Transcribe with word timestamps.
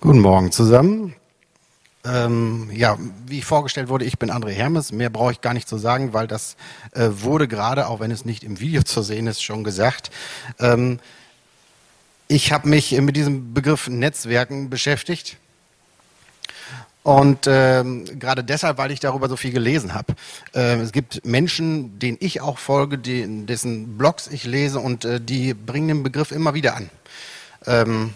Guten 0.00 0.20
Morgen 0.20 0.52
zusammen. 0.52 1.14
Ähm, 2.04 2.70
ja, 2.72 2.98
wie 3.26 3.40
vorgestellt 3.40 3.88
wurde, 3.88 4.04
ich 4.04 4.18
bin 4.18 4.30
André 4.30 4.50
Hermes. 4.50 4.92
Mehr 4.92 5.08
brauche 5.08 5.32
ich 5.32 5.40
gar 5.40 5.54
nicht 5.54 5.68
zu 5.68 5.78
sagen, 5.78 6.12
weil 6.12 6.26
das 6.26 6.56
äh, 6.92 7.08
wurde 7.10 7.48
gerade, 7.48 7.88
auch 7.88 8.00
wenn 8.00 8.10
es 8.10 8.24
nicht 8.24 8.44
im 8.44 8.60
Video 8.60 8.82
zu 8.82 9.02
sehen 9.02 9.26
ist, 9.26 9.42
schon 9.42 9.64
gesagt. 9.64 10.10
Ähm, 10.58 11.00
ich 12.28 12.52
habe 12.52 12.68
mich 12.68 12.92
mit 12.92 13.16
diesem 13.16 13.54
Begriff 13.54 13.88
Netzwerken 13.88 14.70
beschäftigt. 14.70 15.38
Und 17.02 17.46
ähm, 17.46 18.06
gerade 18.18 18.42
deshalb, 18.42 18.78
weil 18.78 18.90
ich 18.90 18.98
darüber 18.98 19.28
so 19.28 19.36
viel 19.36 19.52
gelesen 19.52 19.92
habe. 19.92 20.14
Äh, 20.54 20.76
es 20.76 20.90
gibt 20.90 21.24
Menschen, 21.26 21.98
denen 21.98 22.16
ich 22.20 22.40
auch 22.40 22.56
folge, 22.56 22.96
die, 22.96 23.44
dessen 23.44 23.98
Blogs 23.98 24.26
ich 24.26 24.44
lese 24.44 24.80
und 24.80 25.04
äh, 25.04 25.20
die 25.20 25.52
bringen 25.52 25.88
den 25.88 26.02
Begriff 26.02 26.32
immer 26.32 26.54
wieder 26.54 26.74
an. 26.76 26.88
Ähm, 27.66 28.14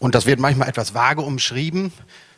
und 0.00 0.14
das 0.14 0.26
wird 0.26 0.38
manchmal 0.38 0.68
etwas 0.68 0.92
vage 0.92 1.22
umschrieben. 1.22 1.92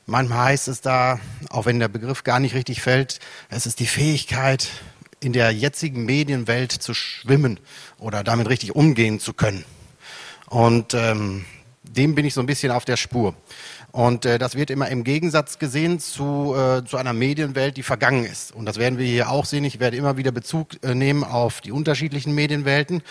Manchmal 0.09 0.45
heißt 0.45 0.69
es 0.69 0.80
da, 0.80 1.19
auch 1.51 1.66
wenn 1.66 1.80
der 1.80 1.88
Begriff 1.88 2.23
gar 2.23 2.38
nicht 2.38 2.55
richtig 2.55 2.80
fällt, 2.80 3.19
es 3.48 3.66
ist 3.66 3.80
die 3.80 3.88
Fähigkeit, 3.88 4.69
in 5.19 5.33
der 5.33 5.51
jetzigen 5.51 6.05
Medienwelt 6.05 6.70
zu 6.70 6.95
schwimmen 6.95 7.59
oder 7.98 8.22
damit 8.22 8.48
richtig 8.48 8.77
umgehen 8.77 9.19
zu 9.19 9.33
können. 9.33 9.64
Und 10.48 10.94
ähm, 10.94 11.44
dem 11.83 12.14
bin 12.14 12.25
ich 12.25 12.34
so 12.34 12.41
ein 12.41 12.47
bisschen 12.47 12.70
auf 12.70 12.84
der 12.84 12.97
Spur. 12.97 13.34
Und 13.91 14.27
äh, 14.27 14.39
das 14.39 14.55
wird 14.55 14.70
immer 14.70 14.89
im 14.91 15.03
Gegensatz 15.03 15.58
gesehen 15.58 15.98
zu, 15.98 16.55
äh, 16.55 16.84
zu 16.84 16.98
einer 16.98 17.12
Medienwelt, 17.12 17.77
die 17.77 17.83
vergangen 17.83 18.27
ist. 18.27 18.53
Und 18.53 18.66
das 18.66 18.77
werden 18.77 18.98
wir 18.98 19.06
hier 19.06 19.31
auch 19.31 19.44
sehen. 19.44 19.64
Ich 19.64 19.81
werde 19.81 19.97
immer 19.97 20.16
wieder 20.16 20.31
Bezug 20.31 20.84
äh, 20.84 20.94
nehmen 20.94 21.25
auf 21.25 21.61
die 21.62 21.72
unterschiedlichen 21.72 22.33
Medienwelten 22.33 23.03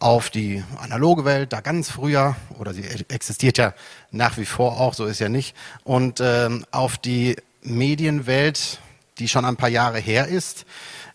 auf 0.00 0.30
die 0.30 0.62
analoge 0.78 1.24
Welt, 1.24 1.52
da 1.52 1.60
ganz 1.60 1.90
früher, 1.90 2.36
oder 2.58 2.74
sie 2.74 2.84
existiert 3.08 3.58
ja 3.58 3.74
nach 4.10 4.36
wie 4.38 4.44
vor 4.44 4.80
auch, 4.80 4.94
so 4.94 5.06
ist 5.06 5.20
ja 5.20 5.28
nicht, 5.28 5.56
und 5.84 6.20
ähm, 6.20 6.64
auf 6.70 6.98
die 6.98 7.36
Medienwelt, 7.62 8.80
die 9.18 9.28
schon 9.28 9.44
ein 9.44 9.56
paar 9.56 9.68
Jahre 9.68 9.98
her 9.98 10.26
ist, 10.26 10.66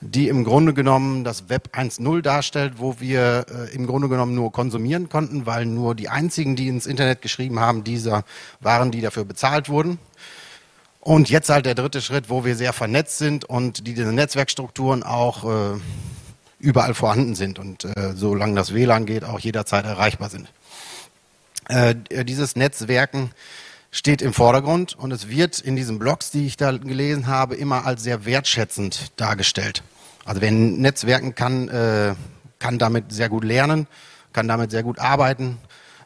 die 0.02 0.30
im 0.30 0.46
Grunde 0.46 0.74
genommen 0.74 1.24
das 1.24 1.50
Web 1.50 1.72
1.0 1.74 2.22
darstellt, 2.22 2.76
wo 2.78 3.00
wir 3.00 3.46
äh, 3.50 3.76
im 3.76 3.86
Grunde 3.86 4.08
genommen 4.08 4.34
nur 4.34 4.52
konsumieren 4.52 5.10
konnten, 5.10 5.46
weil 5.46 5.66
nur 5.66 5.94
die 5.96 6.08
einzigen, 6.08 6.56
die 6.56 6.70
ins 6.70 6.86
Internet 6.86 7.22
geschrieben 7.22 7.60
haben, 7.60 7.84
dieser 7.84 8.24
waren, 8.62 8.92
die 8.92 9.02
dafür 9.02 9.26
bezahlt 9.26 9.68
wurden. 9.68 10.00
Und 11.02 11.30
jetzt 11.30 11.50
halt 11.50 11.66
der 11.66 11.76
dritte 11.76 12.02
Schritt, 12.02 12.30
wo 12.30 12.46
wir 12.46 12.56
sehr 12.56 12.74
vernetzt 12.74 13.18
sind 13.18 13.46
und 13.46 13.88
die 13.88 13.94
diese 13.94 14.14
Netzwerkstrukturen 14.14 15.04
auch 15.04 15.44
äh, 15.44 15.80
überall 16.60 16.94
vorhanden 16.94 17.36
sind 17.36 17.58
und 17.60 17.86
äh, 17.86 18.14
solange 18.16 18.56
das 18.56 18.74
WLAN 18.74 19.06
geht, 19.06 19.24
auch 19.24 19.40
jederzeit 19.40 19.86
erreichbar 19.86 20.30
sind. 20.30 20.52
Äh, 21.68 21.96
dieses 22.26 22.56
Netzwerken 22.56 23.32
steht 23.92 24.22
im 24.22 24.34
Vordergrund 24.34 24.96
und 24.98 25.12
es 25.12 25.30
wird 25.30 25.60
in 25.60 25.76
diesen 25.76 26.00
Blogs, 26.00 26.32
die 26.32 26.46
ich 26.46 26.58
da 26.58 26.72
gelesen 26.72 27.28
habe, 27.28 27.56
immer 27.56 27.86
als 27.86 28.04
sehr 28.04 28.26
wertschätzend 28.26 29.12
dargestellt. 29.16 29.84
Also 30.26 30.42
wer 30.42 30.52
Netzwerken 30.52 31.34
kann, 31.34 31.70
äh, 31.70 32.16
kann 32.60 32.78
damit 32.78 33.12
sehr 33.12 33.30
gut 33.30 33.44
lernen, 33.44 33.88
kann 34.34 34.48
damit 34.48 34.72
sehr 34.72 34.84
gut 34.84 35.00
arbeiten. 35.00 35.58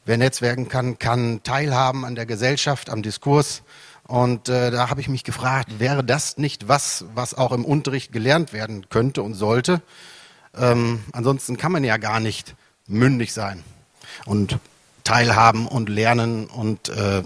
Wer 0.06 0.18
Netzwerken 0.18 0.70
kann, 0.70 1.00
kann 1.00 1.42
teilhaben 1.44 2.06
an 2.06 2.16
der 2.16 2.26
Gesellschaft, 2.26 2.90
am 2.90 3.02
Diskurs. 3.02 3.64
Und 4.06 4.50
äh, 4.50 4.70
da 4.70 4.90
habe 4.90 5.02
ich 5.02 5.08
mich 5.08 5.24
gefragt, 5.24 5.80
wäre 5.80 6.04
das 6.04 6.38
nicht 6.38 6.68
was, 6.68 7.06
was 7.16 7.34
auch 7.34 7.54
im 7.54 7.66
Unterricht 7.66 8.12
gelernt 8.12 8.54
werden 8.54 8.90
könnte 8.90 9.24
und 9.24 9.34
sollte? 9.34 9.82
Ähm, 10.58 11.04
ansonsten 11.12 11.58
kann 11.58 11.72
man 11.72 11.84
ja 11.84 11.98
gar 11.98 12.20
nicht 12.20 12.56
mündig 12.88 13.34
sein 13.34 13.64
und 14.26 14.60
teilhaben 15.04 15.68
und 15.68 15.90
lernen 15.90 16.46
und 16.48 16.90
äh, 16.90 17.24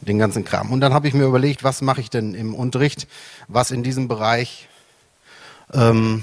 den 0.00 0.18
ganzen 0.18 0.44
Kram. 0.44 0.70
Und 0.70 0.80
dann 0.80 0.92
habe 0.92 1.08
ich 1.08 1.14
mir 1.14 1.24
überlegt, 1.24 1.64
was 1.64 1.82
mache 1.82 2.00
ich 2.00 2.10
denn 2.10 2.34
im 2.34 2.54
Unterricht, 2.54 3.08
was 3.48 3.70
in 3.70 3.82
diesem 3.82 4.08
Bereich 4.08 4.68
ähm, 5.72 6.22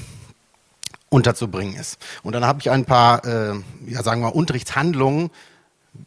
unterzubringen 1.09 1.75
ist. 1.75 1.97
Und 2.23 2.34
dann 2.34 2.46
habe 2.46 2.59
ich 2.59 2.69
ein 2.69 2.85
paar, 2.85 3.25
äh, 3.25 3.56
ja 3.88 4.03
sagen 4.03 4.22
wir, 4.22 4.35
Unterrichtshandlungen 4.35 5.29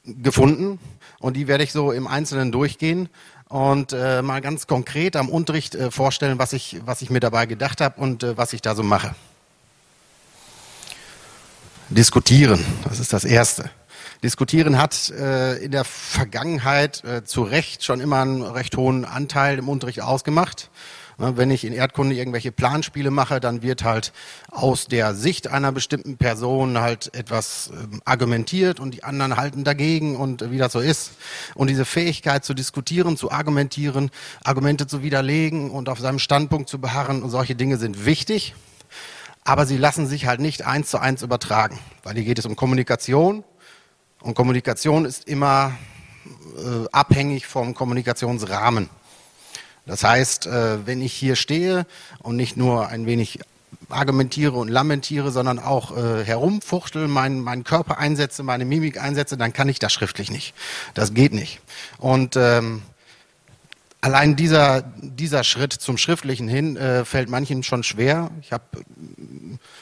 gefunden 0.04 0.78
und 1.18 1.34
die 1.34 1.48
werde 1.48 1.64
ich 1.64 1.72
so 1.72 1.92
im 1.92 2.06
Einzelnen 2.06 2.52
durchgehen 2.52 3.08
und 3.48 3.92
äh, 3.92 4.22
mal 4.22 4.40
ganz 4.40 4.66
konkret 4.66 5.16
am 5.16 5.28
Unterricht 5.28 5.74
äh, 5.74 5.90
vorstellen, 5.90 6.38
was 6.38 6.52
ich, 6.52 6.80
was 6.84 7.00
ich 7.00 7.10
mir 7.10 7.20
dabei 7.20 7.46
gedacht 7.46 7.80
habe 7.80 8.00
und 8.00 8.22
äh, 8.22 8.36
was 8.36 8.52
ich 8.52 8.60
da 8.60 8.74
so 8.74 8.82
mache. 8.82 9.14
Diskutieren, 11.90 12.62
das 12.84 13.00
ist 13.00 13.14
das 13.14 13.24
Erste. 13.24 13.70
Diskutieren 14.22 14.76
hat 14.76 15.08
äh, 15.08 15.56
in 15.56 15.70
der 15.70 15.84
Vergangenheit 15.84 17.02
äh, 17.02 17.24
zu 17.24 17.42
Recht 17.42 17.82
schon 17.82 18.00
immer 18.00 18.20
einen 18.20 18.42
recht 18.42 18.76
hohen 18.76 19.06
Anteil 19.06 19.58
im 19.58 19.70
Unterricht 19.70 20.02
ausgemacht. 20.02 20.70
Ne, 21.16 21.38
wenn 21.38 21.50
ich 21.50 21.64
in 21.64 21.72
Erdkunde 21.72 22.14
irgendwelche 22.14 22.52
Planspiele 22.52 23.10
mache, 23.10 23.40
dann 23.40 23.62
wird 23.62 23.84
halt 23.84 24.12
aus 24.50 24.86
der 24.86 25.14
Sicht 25.14 25.48
einer 25.48 25.72
bestimmten 25.72 26.18
Person 26.18 26.78
halt 26.78 27.14
etwas 27.14 27.70
äh, 27.72 27.96
argumentiert 28.04 28.80
und 28.80 28.92
die 28.92 29.02
anderen 29.02 29.38
halten 29.38 29.64
dagegen 29.64 30.16
und 30.16 30.42
äh, 30.42 30.50
wie 30.50 30.58
das 30.58 30.72
so 30.72 30.80
ist. 30.80 31.12
Und 31.54 31.70
diese 31.70 31.86
Fähigkeit 31.86 32.44
zu 32.44 32.52
diskutieren, 32.52 33.16
zu 33.16 33.32
argumentieren, 33.32 34.10
Argumente 34.44 34.86
zu 34.86 35.02
widerlegen 35.02 35.70
und 35.70 35.88
auf 35.88 36.00
seinem 36.00 36.18
Standpunkt 36.18 36.68
zu 36.68 36.78
beharren 36.78 37.22
und 37.22 37.30
solche 37.30 37.54
Dinge 37.54 37.78
sind 37.78 38.04
wichtig 38.04 38.54
aber 39.48 39.64
sie 39.64 39.78
lassen 39.78 40.06
sich 40.06 40.26
halt 40.26 40.40
nicht 40.40 40.66
eins 40.66 40.90
zu 40.90 40.98
eins 40.98 41.22
übertragen, 41.22 41.78
weil 42.02 42.14
hier 42.16 42.24
geht 42.24 42.38
es 42.38 42.44
um 42.44 42.54
Kommunikation 42.54 43.44
und 44.20 44.34
Kommunikation 44.34 45.06
ist 45.06 45.26
immer 45.26 45.72
äh, 46.58 46.86
abhängig 46.92 47.46
vom 47.46 47.72
Kommunikationsrahmen. 47.72 48.90
Das 49.86 50.04
heißt, 50.04 50.48
äh, 50.48 50.86
wenn 50.86 51.00
ich 51.00 51.14
hier 51.14 51.34
stehe 51.34 51.86
und 52.18 52.36
nicht 52.36 52.58
nur 52.58 52.88
ein 52.88 53.06
wenig 53.06 53.40
argumentiere 53.88 54.52
und 54.52 54.68
lamentiere, 54.68 55.30
sondern 55.30 55.58
auch 55.58 55.96
äh, 55.96 56.24
herumfuchtel, 56.24 57.08
meinen 57.08 57.40
mein 57.40 57.64
Körper 57.64 57.96
einsetze, 57.96 58.42
meine 58.42 58.66
Mimik 58.66 59.00
einsetze, 59.00 59.38
dann 59.38 59.54
kann 59.54 59.70
ich 59.70 59.78
das 59.78 59.94
schriftlich 59.94 60.30
nicht. 60.30 60.52
Das 60.92 61.14
geht 61.14 61.32
nicht. 61.32 61.60
Und 61.96 62.36
ähm, 62.36 62.82
Allein 64.00 64.36
dieser, 64.36 64.82
dieser 64.82 65.42
Schritt 65.42 65.72
zum 65.72 65.98
Schriftlichen 65.98 66.46
hin 66.46 66.76
äh, 66.76 67.04
fällt 67.04 67.28
manchen 67.28 67.64
schon 67.64 67.82
schwer. 67.82 68.30
Ich 68.40 68.52
habe 68.52 68.64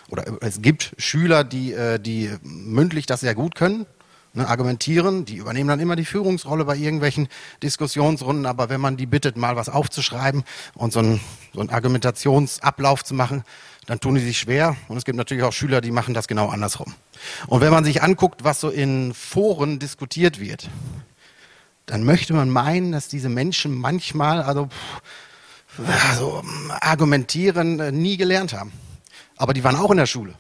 oder 0.09 0.25
es 0.41 0.63
gibt 0.63 0.95
Schüler, 0.97 1.45
die, 1.45 1.73
äh, 1.73 1.99
die 1.99 2.31
mündlich 2.43 3.05
das 3.05 3.21
sehr 3.21 3.35
gut 3.35 3.55
können, 3.55 3.85
ne, 4.33 4.49
argumentieren, 4.49 5.25
die 5.25 5.37
übernehmen 5.37 5.69
dann 5.69 5.81
immer 5.81 5.97
die 5.97 6.05
Führungsrolle 6.05 6.65
bei 6.65 6.77
irgendwelchen 6.77 7.29
Diskussionsrunden, 7.63 8.47
aber 8.47 8.71
wenn 8.71 8.81
man 8.81 8.97
die 8.97 9.07
bittet, 9.07 9.37
mal 9.37 9.57
was 9.57 9.69
aufzuschreiben 9.69 10.45
und 10.75 10.93
so 10.95 11.01
einen, 11.01 11.21
so 11.53 11.61
einen 11.61 11.71
Argumentationsablauf 11.71 13.05
zu 13.05 13.15
machen, 13.15 13.43
dann 13.87 14.01
tun 14.01 14.15
die 14.15 14.21
sich 14.21 14.39
schwer. 14.39 14.77
Und 14.89 14.97
es 14.97 15.05
gibt 15.05 15.17
natürlich 15.17 15.45
auch 15.45 15.53
Schüler, 15.53 15.81
die 15.81 15.91
machen 15.91 16.15
das 16.15 16.27
genau 16.27 16.49
andersrum. 16.49 16.95
Und 17.47 17.61
wenn 17.61 17.71
man 17.71 17.85
sich 17.85 18.03
anguckt, 18.03 18.45
was 18.45 18.61
so 18.61 18.71
in 18.71 19.15
Foren 19.15 19.79
diskutiert 19.79 20.41
wird, 20.41 20.69
dann 21.87 22.05
möchte 22.05 22.35
man 22.35 22.51
meinen, 22.51 22.93
dass 22.93 23.09
diese 23.09 23.29
Menschen 23.29 23.75
manchmal, 23.75 24.43
also, 24.43 24.69
also 26.11 26.43
argumentieren, 26.81 27.81
äh, 27.81 27.93
nie 27.93 28.17
gelernt 28.17 28.53
haben. 28.53 28.73
Aber 29.37 29.55
die 29.55 29.65
waren 29.65 29.77
auch 29.77 29.91
in 29.91 29.99
der 29.99 30.07
Schule. 30.07 30.35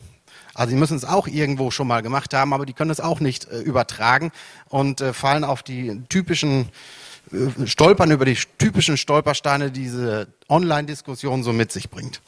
Also 0.54 0.70
sie 0.70 0.76
müssen 0.76 0.96
es 0.96 1.04
auch 1.04 1.28
irgendwo 1.28 1.70
schon 1.70 1.86
mal 1.86 2.02
gemacht 2.02 2.32
haben, 2.34 2.52
aber 2.52 2.66
die 2.66 2.72
können 2.72 2.90
es 2.90 2.98
auch 2.98 3.20
nicht 3.20 3.44
äh, 3.50 3.60
übertragen 3.60 4.32
und 4.68 5.00
äh, 5.00 5.12
fallen 5.12 5.44
auf 5.44 5.62
die 5.62 6.00
typischen, 6.08 6.70
äh, 7.30 7.66
stolpern 7.66 8.10
über 8.10 8.24
die 8.24 8.38
typischen 8.58 8.96
Stolpersteine, 8.96 9.70
die 9.70 9.82
diese 9.82 10.28
Online-Diskussion 10.48 11.42
so 11.42 11.52
mit 11.52 11.72
sich 11.72 11.90
bringt. 11.90 12.22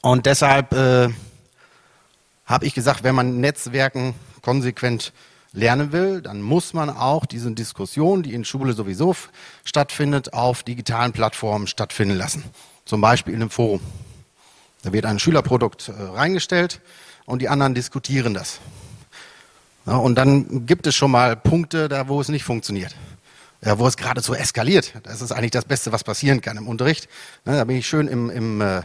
Und 0.00 0.26
deshalb 0.26 0.72
äh, 0.72 1.10
habe 2.46 2.64
ich 2.64 2.74
gesagt, 2.74 3.04
wenn 3.04 3.14
man 3.14 3.40
Netzwerken 3.40 4.14
konsequent 4.40 5.12
lernen 5.52 5.92
will, 5.92 6.20
dann 6.22 6.42
muss 6.42 6.74
man 6.74 6.90
auch 6.90 7.26
diese 7.26 7.50
Diskussion, 7.52 8.22
die 8.22 8.34
in 8.34 8.44
Schule 8.44 8.72
sowieso 8.72 9.14
stattfindet, 9.64 10.32
auf 10.32 10.62
digitalen 10.62 11.12
Plattformen 11.12 11.66
stattfinden 11.66 12.16
lassen. 12.16 12.44
Zum 12.84 13.00
Beispiel 13.00 13.34
in 13.34 13.42
einem 13.42 13.50
Forum. 13.50 13.80
Da 14.82 14.92
wird 14.92 15.06
ein 15.06 15.18
Schülerprodukt 15.18 15.88
äh, 15.88 15.92
reingestellt 15.92 16.80
und 17.26 17.42
die 17.42 17.48
anderen 17.48 17.74
diskutieren 17.74 18.34
das. 18.34 18.60
Ja, 19.86 19.96
und 19.96 20.16
dann 20.16 20.66
gibt 20.66 20.86
es 20.86 20.94
schon 20.94 21.10
mal 21.10 21.34
Punkte, 21.36 21.88
da 21.88 22.08
wo 22.08 22.20
es 22.20 22.28
nicht 22.28 22.44
funktioniert. 22.44 22.94
ja, 23.60 23.78
wo 23.78 23.86
es 23.86 23.96
geradezu 23.96 24.34
eskaliert. 24.34 24.92
Das 25.02 25.20
ist 25.20 25.32
eigentlich 25.32 25.50
das 25.50 25.64
Beste, 25.64 25.92
was 25.92 26.04
passieren 26.04 26.40
kann 26.40 26.56
im 26.56 26.68
Unterricht. 26.68 27.08
Ne, 27.44 27.56
da 27.56 27.64
bin 27.64 27.76
ich 27.76 27.86
schön 27.86 28.06
im, 28.06 28.30
im, 28.30 28.60
äh, 28.60 28.82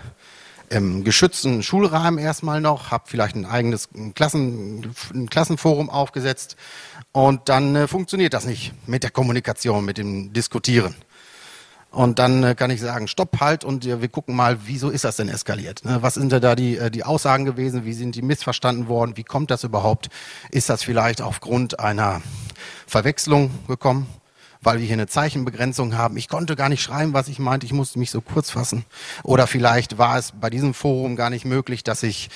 im 0.70 1.04
geschützten 1.04 1.64
Schulrahmen 1.64 2.20
erstmal 2.20 2.62
noch, 2.62 2.92
habe 2.92 3.06
vielleicht 3.08 3.36
ein 3.36 3.46
eigenes 3.46 3.90
Klassen, 4.16 4.94
ein 5.14 5.30
Klassenforum 5.30 5.90
aufgesetzt 5.90 6.56
und 7.12 7.50
dann 7.50 7.76
äh, 7.76 7.88
funktioniert 7.88 8.34
das 8.34 8.46
nicht 8.46 8.74
mit 8.88 9.04
der 9.04 9.12
Kommunikation, 9.12 9.86
mit 9.86 9.98
dem 9.98 10.34
Diskutieren. 10.34 10.96
Und 11.94 12.18
dann 12.18 12.44
äh, 12.44 12.56
kann 12.56 12.72
ich 12.72 12.82
sagen, 12.82 13.08
stopp, 13.08 13.40
halt 13.40 13.64
und 13.64 13.86
äh, 13.86 14.02
wir 14.02 14.08
gucken 14.08 14.36
mal, 14.36 14.58
wieso 14.66 14.90
ist 14.90 15.04
das 15.04 15.18
denn 15.18 15.30
eskaliert? 15.30 15.86
Ne? 15.86 16.00
Was 16.02 16.16
sind 16.16 16.34
da 16.34 16.56
die, 16.56 16.78
äh, 16.78 16.90
die 16.90 17.04
Aussagen 17.04 17.46
gewesen? 17.46 17.86
Wie 17.86 17.94
sind 17.94 18.16
die 18.16 18.24
missverstanden 18.24 18.88
worden? 18.88 19.16
Wie 19.16 19.24
kommt 19.24 19.52
das 19.52 19.64
überhaupt? 19.64 20.10
Ist 20.50 20.70
das 20.70 20.82
vielleicht 20.82 21.22
aufgrund 21.22 21.80
einer 21.80 22.24
Verwechslung 22.88 23.52
gekommen? 23.68 24.08
Weil 24.64 24.80
wir 24.80 24.86
hier 24.86 24.94
eine 24.94 25.08
Zeichenbegrenzung 25.08 25.98
haben. 25.98 26.18
Ich 26.18 26.28
konnte 26.28 26.56
gar 26.56 26.70
nicht 26.70 26.82
schreiben, 26.82 27.14
was 27.14 27.28
ich 27.28 27.40
meinte. 27.40 27.66
Ich 27.66 27.74
musste 27.74 28.00
mich 28.00 28.12
so 28.12 28.22
kurz 28.22 28.50
fassen. 28.52 28.86
Oder 29.24 29.48
vielleicht 29.48 29.98
war 29.98 30.18
es 30.18 30.32
bei 30.32 30.50
diesem 30.50 30.74
Forum 30.74 31.16
gar 31.16 31.30
nicht 31.30 31.46
möglich, 31.46 31.84
dass 31.84 32.04
ich 32.04 32.30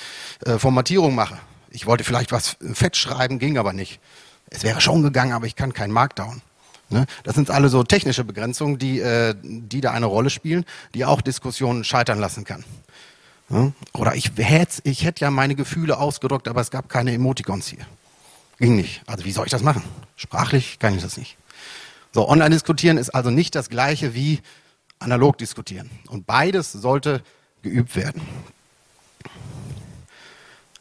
äh, 0.44 0.58
Formatierung 0.58 1.14
mache. 1.14 1.38
Ich 1.70 1.86
wollte 1.86 2.04
vielleicht 2.04 2.32
was 2.32 2.56
fett 2.72 2.96
schreiben, 2.96 3.38
ging 3.38 3.58
aber 3.58 3.72
nicht. 3.72 4.00
Es 4.50 4.62
wäre 4.62 4.80
schon 4.80 5.02
gegangen, 5.02 5.32
aber 5.32 5.46
ich 5.46 5.56
kann 5.56 5.72
keinen 5.72 5.92
Markdown. 5.92 6.40
Ne? 6.90 7.06
Das 7.22 7.34
sind 7.34 7.50
alle 7.50 7.68
so 7.68 7.82
technische 7.82 8.24
Begrenzungen, 8.24 8.78
die, 8.78 9.00
äh, 9.00 9.34
die 9.42 9.80
da 9.80 9.92
eine 9.92 10.06
Rolle 10.06 10.30
spielen, 10.30 10.64
die 10.94 11.04
auch 11.04 11.20
Diskussionen 11.20 11.84
scheitern 11.84 12.18
lassen 12.18 12.44
kann. 12.44 12.64
Ne? 13.50 13.72
Oder 13.92 14.14
ich 14.14 14.32
hätte 14.36 14.80
ich 14.84 15.04
hätt 15.04 15.20
ja 15.20 15.30
meine 15.30 15.54
Gefühle 15.54 15.98
ausgedrückt, 15.98 16.48
aber 16.48 16.60
es 16.60 16.70
gab 16.70 16.88
keine 16.88 17.12
Emoticons 17.12 17.68
hier. 17.68 17.86
Ging 18.58 18.76
nicht. 18.76 19.02
Also 19.06 19.24
wie 19.24 19.32
soll 19.32 19.46
ich 19.46 19.52
das 19.52 19.62
machen? 19.62 19.82
Sprachlich 20.16 20.78
kann 20.78 20.94
ich 20.94 21.02
das 21.02 21.16
nicht. 21.16 21.36
So, 22.12 22.28
online 22.28 22.50
diskutieren 22.50 22.96
ist 22.96 23.10
also 23.10 23.30
nicht 23.30 23.54
das 23.54 23.68
gleiche 23.68 24.14
wie 24.14 24.40
analog 24.98 25.38
diskutieren. 25.38 25.90
Und 26.08 26.26
beides 26.26 26.72
sollte 26.72 27.22
geübt 27.62 27.96
werden. 27.96 28.22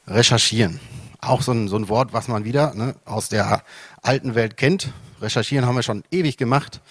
Recherchieren. 0.08 0.80
Auch 1.20 1.42
so 1.42 1.52
ein, 1.52 1.68
so 1.68 1.76
ein 1.78 1.90
Wort, 1.90 2.14
was 2.14 2.28
man 2.28 2.46
wieder 2.46 2.74
ne, 2.74 2.96
aus 3.06 3.30
der 3.30 3.64
alten 4.02 4.36
Welt 4.36 4.56
kennt. 4.56 4.94
Recherchieren 5.22 5.66
haben 5.66 5.76
wir 5.76 5.84
schon 5.84 6.04
ewig 6.12 6.38
gemacht. 6.38 6.82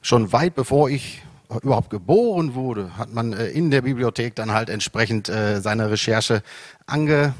Schon 0.00 0.32
weit 0.32 0.54
bevor 0.54 0.88
ich 0.88 1.22
überhaupt 1.62 1.90
geboren 1.90 2.54
wurde, 2.54 2.96
hat 2.96 3.12
man 3.12 3.32
äh, 3.32 3.46
in 3.48 3.70
der 3.70 3.82
Bibliothek 3.82 4.34
dann 4.34 4.52
halt 4.52 4.68
entsprechend 4.68 5.28
äh, 5.28 5.60
seine 5.60 5.90
Recherche 5.90 6.42
angefertigt. 6.86 7.34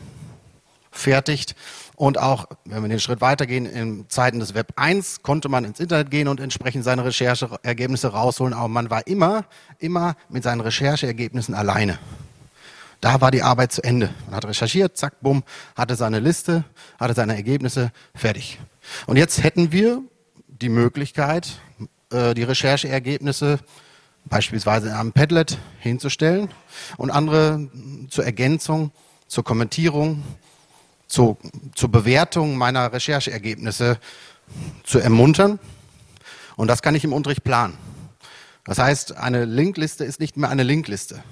Und 1.96 2.18
auch, 2.18 2.44
wenn 2.66 2.82
wir 2.82 2.88
den 2.90 3.00
Schritt 3.00 3.22
weitergehen, 3.22 3.64
in 3.64 4.08
Zeiten 4.10 4.38
des 4.38 4.54
Web 4.54 4.74
1 4.76 5.22
konnte 5.22 5.48
man 5.48 5.64
ins 5.64 5.80
Internet 5.80 6.10
gehen 6.10 6.28
und 6.28 6.40
entsprechend 6.40 6.84
seine 6.84 7.04
Rechercheergebnisse 7.06 8.08
rausholen. 8.08 8.52
Aber 8.52 8.68
man 8.68 8.90
war 8.90 9.06
immer, 9.06 9.46
immer 9.78 10.14
mit 10.28 10.44
seinen 10.44 10.60
Rechercheergebnissen 10.60 11.54
alleine. 11.54 11.98
Da 13.00 13.20
war 13.22 13.30
die 13.30 13.42
Arbeit 13.42 13.72
zu 13.72 13.82
Ende. 13.82 14.10
Man 14.26 14.36
hat 14.36 14.44
recherchiert, 14.44 14.96
zack, 14.96 15.20
bumm, 15.22 15.42
hatte 15.74 15.96
seine 15.96 16.20
Liste, 16.20 16.64
hatte 16.98 17.14
seine 17.14 17.34
Ergebnisse, 17.34 17.92
fertig. 18.14 18.58
Und 19.06 19.16
jetzt 19.16 19.42
hätten 19.42 19.72
wir 19.72 20.02
die 20.48 20.68
Möglichkeit, 20.68 21.60
äh, 22.10 22.34
die 22.34 22.42
Rechercheergebnisse 22.42 23.58
beispielsweise 24.26 24.88
in 24.88 24.94
einem 24.94 25.12
Padlet 25.12 25.56
hinzustellen 25.78 26.50
und 26.96 27.10
andere 27.10 27.68
zur 28.10 28.24
Ergänzung, 28.24 28.90
zur 29.28 29.44
Kommentierung, 29.44 30.22
zu, 31.06 31.38
zur 31.74 31.90
Bewertung 31.90 32.56
meiner 32.56 32.92
Rechercheergebnisse 32.92 33.98
zu 34.84 34.98
ermuntern. 34.98 35.58
Und 36.56 36.68
das 36.68 36.82
kann 36.82 36.94
ich 36.94 37.04
im 37.04 37.12
Unterricht 37.12 37.44
planen. 37.44 37.76
Das 38.64 38.78
heißt, 38.78 39.16
eine 39.16 39.44
Linkliste 39.44 40.04
ist 40.04 40.18
nicht 40.18 40.36
mehr 40.36 40.50
eine 40.50 40.64
Linkliste, 40.64 41.22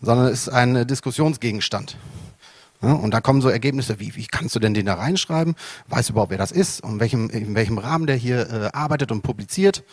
sondern 0.00 0.32
ist 0.32 0.48
ein 0.48 0.86
Diskussionsgegenstand. 0.86 1.96
und 2.80 3.12
da 3.12 3.20
kommen 3.20 3.40
so 3.40 3.48
Ergebnisse 3.48 4.00
wie, 4.00 4.16
wie 4.16 4.26
kannst 4.26 4.56
du 4.56 4.60
denn 4.60 4.74
den 4.74 4.86
da 4.86 4.94
reinschreiben? 4.94 5.54
Weiß 5.88 6.10
überhaupt, 6.10 6.30
wer 6.30 6.38
das 6.38 6.50
ist 6.50 6.82
und 6.82 6.98
welchem, 6.98 7.30
in 7.30 7.54
welchem 7.54 7.78
Rahmen 7.78 8.06
der 8.06 8.16
hier 8.16 8.50
äh, 8.50 8.70
arbeitet 8.72 9.12
und 9.12 9.22
publiziert? 9.22 9.84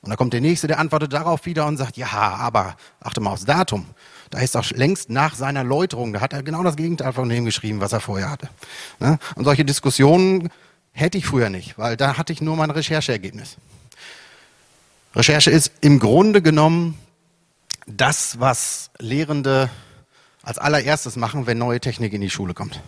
Und 0.00 0.10
da 0.10 0.16
kommt 0.16 0.34
der 0.34 0.42
Nächste, 0.42 0.66
der 0.66 0.80
antwortet 0.80 1.12
darauf 1.12 1.46
wieder 1.46 1.66
und 1.66 1.78
sagt, 1.78 1.96
ja, 1.96 2.08
aber 2.12 2.76
achte 3.00 3.20
mal 3.20 3.30
aufs 3.30 3.46
Datum. 3.46 3.86
Da 4.34 4.40
ist 4.40 4.56
auch 4.56 4.68
längst 4.70 5.10
nach 5.10 5.36
seiner 5.36 5.62
Läuterung, 5.62 6.12
da 6.12 6.20
hat 6.20 6.32
er 6.32 6.42
genau 6.42 6.64
das 6.64 6.74
Gegenteil 6.74 7.12
von 7.12 7.28
dem 7.28 7.44
geschrieben, 7.44 7.80
was 7.80 7.92
er 7.92 8.00
vorher 8.00 8.32
hatte. 8.32 8.48
Ne? 8.98 9.20
Und 9.36 9.44
solche 9.44 9.64
Diskussionen 9.64 10.50
hätte 10.90 11.18
ich 11.18 11.26
früher 11.26 11.50
nicht, 11.50 11.78
weil 11.78 11.96
da 11.96 12.16
hatte 12.16 12.32
ich 12.32 12.40
nur 12.40 12.56
mein 12.56 12.72
Rechercheergebnis. 12.72 13.58
Recherche 15.14 15.52
ist 15.52 15.70
im 15.82 16.00
Grunde 16.00 16.42
genommen 16.42 16.98
das, 17.86 18.40
was 18.40 18.90
Lehrende 18.98 19.70
als 20.42 20.58
allererstes 20.58 21.14
machen, 21.14 21.46
wenn 21.46 21.58
neue 21.58 21.78
Technik 21.78 22.12
in 22.12 22.20
die 22.20 22.28
Schule 22.28 22.54
kommt. 22.54 22.80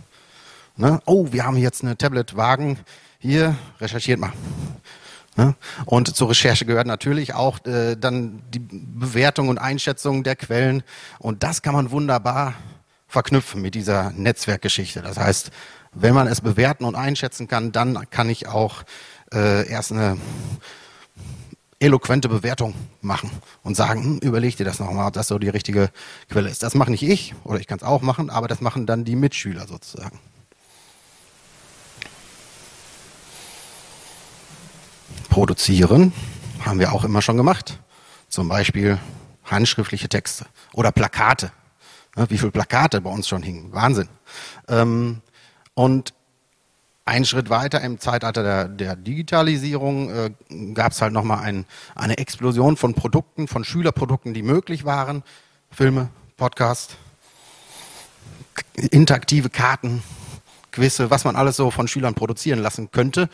Ne? 0.75 1.01
Oh, 1.05 1.29
wir 1.31 1.45
haben 1.45 1.59
jetzt 1.59 1.85
eine 1.85 1.97
Tablet-Wagen. 1.97 2.81
Hier, 3.21 3.55
recherchiert 3.81 4.19
mal. 4.19 4.33
Ne? 5.37 5.55
Und 5.85 6.15
zur 6.17 6.31
Recherche 6.31 6.65
gehört 6.65 6.87
natürlich 6.87 7.35
auch 7.35 7.65
äh, 7.67 7.97
dann 7.97 8.43
die 8.51 8.59
Bewertung 8.61 9.49
und 9.49 9.59
Einschätzung 9.59 10.25
der 10.25 10.37
Quellen. 10.37 10.83
Und 11.19 11.43
das 11.43 11.63
kann 11.63 11.75
man 11.75 11.91
wunderbar 11.91 12.55
verknüpfen 13.07 13.63
mit 13.63 13.75
dieser 13.75 14.13
Netzwerkgeschichte. 14.13 15.03
Das 15.03 15.19
heißt, 15.19 15.51
wenn 15.93 16.15
man 16.15 16.27
es 16.27 16.41
bewerten 16.41 16.85
und 16.85 16.95
einschätzen 16.95 17.49
kann, 17.49 17.73
dann 17.73 18.09
kann 18.11 18.29
ich 18.29 18.49
auch 18.49 18.83
äh, 19.33 19.69
erst 19.69 19.93
eine 19.93 20.19
eloquente 21.79 22.29
Bewertung 22.29 22.75
machen 23.03 23.31
und 23.63 23.77
sagen, 23.77 24.03
hm, 24.03 24.19
überleg 24.19 24.57
dir 24.57 24.65
das 24.65 24.79
nochmal, 24.79 25.09
ob 25.09 25.13
das 25.13 25.29
so 25.29 25.39
die 25.39 25.49
richtige 25.49 25.91
Quelle 26.31 26.49
ist. 26.49 26.63
Das 26.63 26.75
mache 26.75 26.91
nicht 26.91 27.03
ich, 27.03 27.35
oder 27.45 27.61
ich 27.61 27.67
kann 27.67 27.79
es 27.79 27.85
auch 27.85 28.03
machen, 28.03 28.31
aber 28.31 28.49
das 28.49 28.61
machen 28.61 28.87
dann 28.87 29.05
die 29.05 29.17
Mitschüler 29.17 29.67
sozusagen. 29.67 30.19
Produzieren, 35.37 36.15
haben 36.65 36.81
wir 36.81 36.95
auch 36.95 37.05
immer 37.05 37.21
schon 37.21 37.37
gemacht. 37.37 37.79
Zum 38.31 38.49
Beispiel 38.49 38.99
handschriftliche 39.45 40.09
Texte 40.09 40.47
oder 40.73 40.93
Plakate. 40.93 41.53
Wie 42.31 42.39
viele 42.39 42.53
Plakate 42.53 43.03
bei 43.03 43.11
uns 43.11 43.29
schon 43.29 43.43
hingen. 43.43 43.71
Wahnsinn. 43.71 44.09
Ähm, 44.67 45.21
und 45.75 46.15
ein 47.05 47.27
Schritt 47.27 47.51
weiter 47.51 47.83
im 47.83 48.01
Zeitalter 48.01 48.43
der, 48.43 48.69
der 48.69 48.97
Digitalisierung 48.97 50.09
äh, 50.09 50.31
gab 50.73 50.93
es 50.93 51.03
halt 51.03 51.13
nochmal 51.13 51.41
ein, 51.41 51.67
eine 51.95 52.17
Explosion 52.17 52.79
von 52.79 52.95
Produkten, 52.95 53.47
von 53.47 53.63
Schülerprodukten, 53.63 54.33
die 54.33 54.43
möglich 54.43 54.87
waren. 54.87 55.23
Filme, 55.71 56.09
Podcast, 56.39 56.97
interaktive 58.75 59.51
Karten, 59.51 60.03
Quizze, 60.73 61.11
was 61.11 61.25
man 61.25 61.37
alles 61.37 61.57
so 61.57 61.71
von 61.71 61.89
Schülern 61.89 62.15
produzieren 62.15 62.61
lassen 62.61 62.91
könnte. 62.91 63.29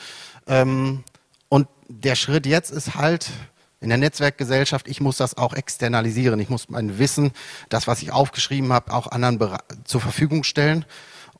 Ähm, 0.49 1.05
und 1.53 1.69
der 1.87 2.15
Schritt 2.15 2.47
jetzt 2.47 2.71
ist 2.71 2.95
halt 2.95 3.31
in 3.79 3.91
der 3.91 3.99
Netzwerkgesellschaft, 3.99 4.89
ich 4.89 5.03
muss 5.03 5.19
das 5.19 5.37
auch 5.37 5.53
externalisieren. 5.53 6.41
Ich 6.41 6.49
muss 6.49 6.71
mein 6.71 6.99
Wissen, 6.99 7.33
das, 7.69 7.87
was 7.87 8.01
ich 8.01 8.11
aufgeschrieben 8.11 8.73
habe, 8.73 8.91
auch 8.91 9.07
anderen 9.09 9.39
zur 9.85 10.01
Verfügung 10.01 10.45
stellen 10.45 10.87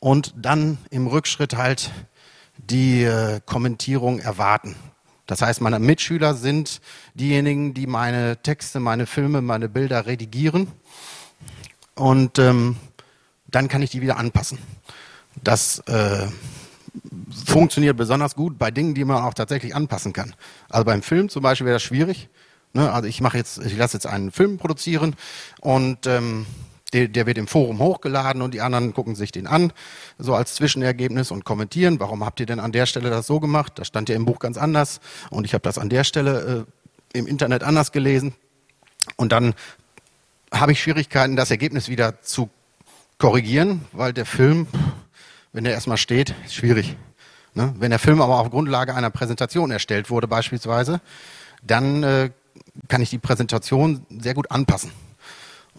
und 0.01 0.35
dann 0.37 0.77
im 0.91 1.07
Rückschritt 1.07 1.57
halt 1.57 1.93
die 2.59 3.05
äh, 3.05 3.41
Kommentierung 3.47 4.19
erwarten. 4.19 4.77
Das 5.25 5.41
heißt, 5.41 5.63
meine 5.63 5.79
Mitschüler 5.79 6.35
sind 6.35 6.83
diejenigen, 7.15 7.73
die 7.73 7.87
meine 7.87 8.37
Texte, 8.43 8.81
meine 8.81 9.07
Filme, 9.07 9.41
meine 9.41 9.71
Bilder 9.71 10.05
redigieren 10.05 10.71
und 11.95 12.39
ähm, 12.39 12.77
dann 13.47 13.67
kann 13.69 13.81
ich 13.81 13.89
die 13.89 14.03
wieder 14.03 14.19
anpassen. 14.19 14.59
Das 15.43 15.79
äh, 15.87 16.27
funktioniert 17.47 17.97
besonders 17.97 18.35
gut 18.35 18.59
bei 18.59 18.71
Dingen, 18.71 18.95
die 18.95 19.05
man 19.05 19.23
auch 19.23 19.35
tatsächlich 19.35 19.75
anpassen 19.75 20.13
kann. 20.13 20.35
Also 20.69 20.85
beim 20.85 21.03
Film 21.03 21.29
zum 21.29 21.43
Beispiel 21.43 21.67
wäre 21.67 21.77
das 21.77 21.83
schwierig. 21.83 22.29
Ne? 22.75 22.91
Also 22.93 23.09
ich 23.09 23.21
mache 23.21 23.39
jetzt, 23.39 23.59
ich 23.65 23.77
lasse 23.77 23.97
jetzt 23.97 24.07
einen 24.07 24.31
Film 24.31 24.59
produzieren 24.59 25.17
und 25.61 26.07
ähm, 26.07 26.47
der, 26.93 27.09
der 27.09 27.27
wird 27.27 27.39
im 27.39 27.47
Forum 27.47 27.79
hochgeladen 27.79 28.43
und 28.43 28.53
die 28.53 28.61
anderen 28.61 28.93
gucken 28.93 29.15
sich 29.15 29.33
den 29.33 29.47
an, 29.47 29.73
so 30.19 30.35
als 30.35 30.55
Zwischenergebnis 30.55 31.31
und 31.31 31.45
kommentieren, 31.45 31.99
warum 32.01 32.25
habt 32.25 32.41
ihr 32.41 32.47
denn 32.47 32.61
an 32.61 32.73
der 32.73 32.87
Stelle 32.87 33.09
das 33.11 33.27
so 33.27 33.41
gemacht? 33.41 33.73
Das 33.77 33.87
stand 33.87 34.09
ja 34.09 34.17
im 34.17 34.27
Buch 34.27 34.39
ganz 34.39 34.59
anders 34.59 35.01
und 35.31 35.45
ich 35.45 35.55
habe 35.55 35.63
das 35.63 35.79
an 35.79 35.89
der 35.89 36.05
Stelle 36.05 36.67
äh, 37.15 37.19
im 37.19 37.27
Internet 37.27 37.63
anders 37.63 37.93
gelesen. 37.93 38.35
Und 39.17 39.33
dann 39.33 39.55
habe 40.53 40.73
ich 40.73 40.83
Schwierigkeiten, 40.83 41.35
das 41.35 41.51
Ergebnis 41.51 41.89
wieder 41.89 42.21
zu 42.21 42.51
korrigieren, 43.19 43.83
weil 43.93 44.13
der 44.13 44.27
Film 44.27 44.67
wenn 45.53 45.65
der 45.65 45.73
erstmal 45.73 45.99
steht, 45.99 46.35
ist 46.45 46.55
schwierig. 46.55 46.97
Ne? 47.55 47.75
Wenn 47.79 47.91
der 47.91 47.99
Film 47.99 48.21
aber 48.21 48.39
auf 48.39 48.51
Grundlage 48.51 48.95
einer 48.95 49.11
Präsentation 49.11 49.71
erstellt 49.71 50.11
wurde 50.11 50.27
beispielsweise, 50.27 51.01
dann 51.63 52.03
äh, 52.03 52.31
kann 52.89 53.03
ich 53.03 53.11
die 53.11 53.19
Präsentation 53.19 54.07
sehr 54.09 54.35
gut 54.35 54.51
anpassen. 54.51 54.91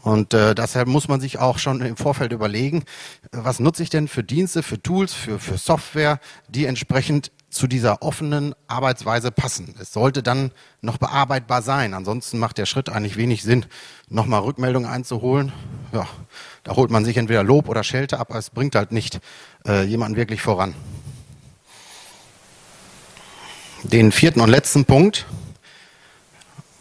Und 0.03 0.33
äh, 0.33 0.53
deshalb 0.53 0.89
muss 0.89 1.07
man 1.07 1.21
sich 1.21 1.39
auch 1.39 1.57
schon 1.57 1.79
im 1.81 1.95
Vorfeld 1.95 2.33
überlegen, 2.33 2.83
was 3.31 3.61
nutze 3.61 3.83
ich 3.83 3.89
denn 3.89 4.09
für 4.09 4.23
Dienste, 4.23 4.61
für 4.61 4.81
Tools, 4.81 5.13
für, 5.13 5.39
für 5.39 5.57
Software, 5.57 6.19
die 6.49 6.65
entsprechend 6.65 7.31
zu 7.49 7.67
dieser 7.67 8.01
offenen 8.01 8.53
Arbeitsweise 8.67 9.31
passen. 9.31 9.75
Es 9.79 9.93
sollte 9.93 10.21
dann 10.21 10.51
noch 10.81 10.97
bearbeitbar 10.97 11.61
sein. 11.61 11.93
Ansonsten 11.93 12.37
macht 12.37 12.57
der 12.57 12.65
Schritt 12.65 12.89
eigentlich 12.89 13.15
wenig 13.15 13.43
Sinn, 13.43 13.65
nochmal 14.09 14.41
Rückmeldungen 14.41 14.89
einzuholen. 14.89 15.53
Ja, 15.93 16.07
da 16.63 16.75
holt 16.75 16.91
man 16.91 17.05
sich 17.05 17.15
entweder 17.15 17.43
Lob 17.43 17.69
oder 17.69 17.83
Schelte 17.83 18.19
ab, 18.19 18.31
aber 18.31 18.39
es 18.39 18.49
bringt 18.49 18.75
halt 18.75 18.91
nicht 18.91 19.19
äh, 19.67 19.83
jemanden 19.83 20.17
wirklich 20.17 20.41
voran. 20.41 20.75
Den 23.83 24.11
vierten 24.11 24.39
und 24.39 24.49
letzten 24.49 24.85
Punkt 24.85 25.25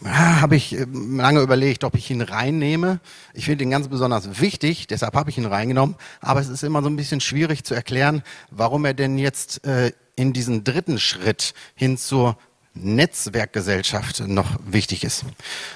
ja, 0.03 0.41
habe 0.41 0.55
ich 0.55 0.77
äh, 0.77 0.85
lange 0.91 1.41
überlegt, 1.41 1.83
ob 1.83 1.95
ich 1.95 2.09
ihn 2.11 2.21
reinnehme. 2.21 2.99
Ich 3.33 3.45
finde 3.45 3.63
ihn 3.63 3.71
ganz 3.71 3.87
besonders 3.87 4.41
wichtig, 4.41 4.87
deshalb 4.87 5.15
habe 5.15 5.29
ich 5.29 5.37
ihn 5.37 5.45
reingenommen. 5.45 5.95
Aber 6.21 6.39
es 6.39 6.49
ist 6.49 6.63
immer 6.63 6.81
so 6.81 6.89
ein 6.89 6.95
bisschen 6.95 7.21
schwierig 7.21 7.63
zu 7.63 7.73
erklären, 7.73 8.23
warum 8.51 8.85
er 8.85 8.93
denn 8.93 9.17
jetzt 9.17 9.65
äh, 9.65 9.91
in 10.15 10.33
diesen 10.33 10.63
dritten 10.63 10.99
Schritt 10.99 11.53
hin 11.75 11.97
zur 11.97 12.37
Netzwerkgesellschaft 12.73 14.27
noch 14.27 14.57
wichtig 14.65 15.03
ist. 15.03 15.25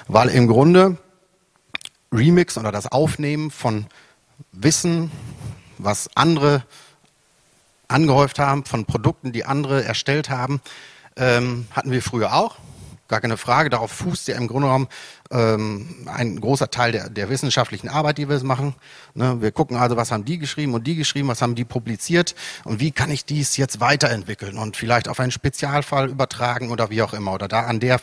Weil 0.08 0.28
im 0.28 0.46
Grunde 0.46 0.98
Remix 2.12 2.58
oder 2.58 2.72
das 2.72 2.86
Aufnehmen 2.86 3.50
von 3.50 3.86
Wissen, 4.52 5.10
was 5.78 6.08
andere 6.14 6.64
angehäuft 7.88 8.38
haben, 8.38 8.64
von 8.64 8.84
Produkten, 8.84 9.32
die 9.32 9.44
andere 9.44 9.84
erstellt 9.84 10.30
haben, 10.30 10.60
ähm, 11.16 11.66
hatten 11.72 11.90
wir 11.90 12.02
früher 12.02 12.34
auch 12.34 12.56
gar 13.08 13.20
keine 13.20 13.36
Frage. 13.36 13.70
Darauf 13.70 13.90
fußt 13.90 14.28
ja 14.28 14.36
im 14.36 14.46
Grunde 14.46 14.68
genommen 14.68 14.88
ähm, 15.30 16.06
ein 16.06 16.40
großer 16.40 16.70
Teil 16.70 16.92
der, 16.92 17.08
der 17.08 17.28
wissenschaftlichen 17.30 17.88
Arbeit, 17.88 18.18
die 18.18 18.28
wir 18.28 18.42
machen. 18.44 18.74
Ne, 19.14 19.40
wir 19.40 19.50
gucken 19.50 19.76
also, 19.76 19.96
was 19.96 20.12
haben 20.12 20.24
die 20.24 20.38
geschrieben 20.38 20.74
und 20.74 20.86
die 20.86 20.94
geschrieben, 20.94 21.28
was 21.28 21.42
haben 21.42 21.54
die 21.54 21.64
publiziert 21.64 22.34
und 22.64 22.80
wie 22.80 22.92
kann 22.92 23.10
ich 23.10 23.24
dies 23.24 23.56
jetzt 23.56 23.80
weiterentwickeln 23.80 24.58
und 24.58 24.76
vielleicht 24.76 25.08
auf 25.08 25.18
einen 25.18 25.32
Spezialfall 25.32 26.08
übertragen 26.08 26.70
oder 26.70 26.90
wie 26.90 27.02
auch 27.02 27.14
immer 27.14 27.32
oder 27.32 27.48
da 27.48 27.62
an 27.62 27.80
der 27.80 28.00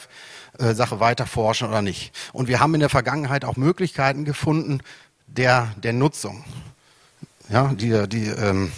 äh, 0.57 0.73
Sache 0.73 0.99
weiter 0.99 1.27
forschen 1.27 1.67
oder 1.67 1.81
nicht. 1.81 2.11
Und 2.33 2.47
wir 2.47 2.59
haben 2.59 2.73
in 2.73 2.79
der 2.79 2.89
Vergangenheit 2.89 3.45
auch 3.45 3.55
Möglichkeiten 3.55 4.25
gefunden 4.25 4.81
der, 5.27 5.73
der 5.77 5.93
Nutzung. 5.93 6.43
Ja, 7.49 7.71
die, 7.73 8.07
die, 8.09 8.25
ähm, 8.25 8.71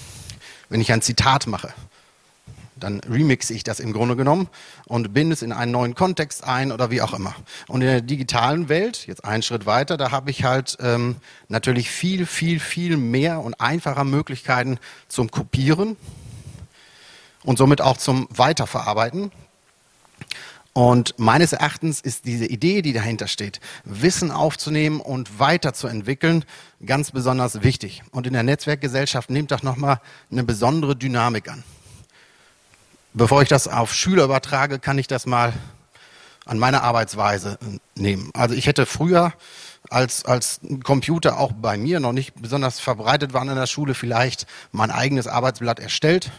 wenn 0.69 0.81
ich 0.81 0.91
ein 0.91 1.01
Zitat 1.01 1.47
mache, 1.47 1.73
dann 2.79 2.99
remixe 2.99 3.53
ich 3.53 3.63
das 3.63 3.79
im 3.79 3.93
Grunde 3.93 4.15
genommen 4.15 4.49
und 4.85 5.13
binde 5.13 5.33
es 5.33 5.41
in 5.41 5.51
einen 5.51 5.71
neuen 5.71 5.95
Kontext 5.95 6.43
ein 6.43 6.71
oder 6.71 6.91
wie 6.91 7.01
auch 7.01 7.13
immer. 7.13 7.35
Und 7.67 7.81
in 7.81 7.87
der 7.87 8.01
digitalen 8.01 8.69
Welt, 8.69 9.07
jetzt 9.07 9.25
einen 9.25 9.43
Schritt 9.43 9.65
weiter, 9.65 9.97
da 9.97 10.11
habe 10.11 10.29
ich 10.31 10.43
halt 10.43 10.77
ähm, 10.81 11.17
natürlich 11.47 11.89
viel, 11.89 12.25
viel, 12.25 12.59
viel 12.59 12.97
mehr 12.97 13.41
und 13.41 13.59
einfacher 13.59 14.03
Möglichkeiten 14.03 14.79
zum 15.07 15.31
Kopieren 15.31 15.97
und 17.43 17.57
somit 17.57 17.81
auch 17.81 17.97
zum 17.97 18.27
Weiterverarbeiten. 18.29 19.31
Und 20.77 21.17
meines 21.17 21.53
Erachtens 21.53 22.01
ist 22.01 22.25
diese 22.25 22.45
Idee, 22.45 22.83
die 22.83 22.93
dahinter 22.93 23.27
steht, 23.27 23.61
Wissen 23.83 24.29
aufzunehmen 24.29 25.01
und 25.01 25.39
weiterzuentwickeln, 25.39 26.45
ganz 26.85 27.09
besonders 27.09 27.63
wichtig. 27.63 28.03
Und 28.11 28.27
in 28.27 28.33
der 28.33 28.43
Netzwerkgesellschaft 28.43 29.31
nimmt 29.31 29.49
das 29.49 29.63
nochmal 29.63 29.99
eine 30.31 30.43
besondere 30.43 30.95
Dynamik 30.95 31.49
an. 31.49 31.63
Bevor 33.15 33.41
ich 33.41 33.49
das 33.49 33.67
auf 33.67 33.91
Schüler 33.91 34.25
übertrage, 34.25 34.77
kann 34.77 34.99
ich 34.99 35.07
das 35.07 35.25
mal 35.25 35.51
an 36.45 36.59
meine 36.59 36.83
Arbeitsweise 36.83 37.57
nehmen. 37.95 38.29
Also 38.35 38.53
ich 38.53 38.67
hätte 38.67 38.85
früher, 38.85 39.33
als, 39.89 40.25
als 40.25 40.59
Computer 40.83 41.39
auch 41.39 41.53
bei 41.53 41.79
mir 41.79 41.99
noch 41.99 42.13
nicht 42.13 42.39
besonders 42.39 42.79
verbreitet 42.79 43.33
waren 43.33 43.49
in 43.49 43.55
der 43.55 43.65
Schule, 43.65 43.95
vielleicht 43.95 44.45
mein 44.71 44.91
eigenes 44.91 45.25
Arbeitsblatt 45.25 45.79
erstellt, 45.79 46.29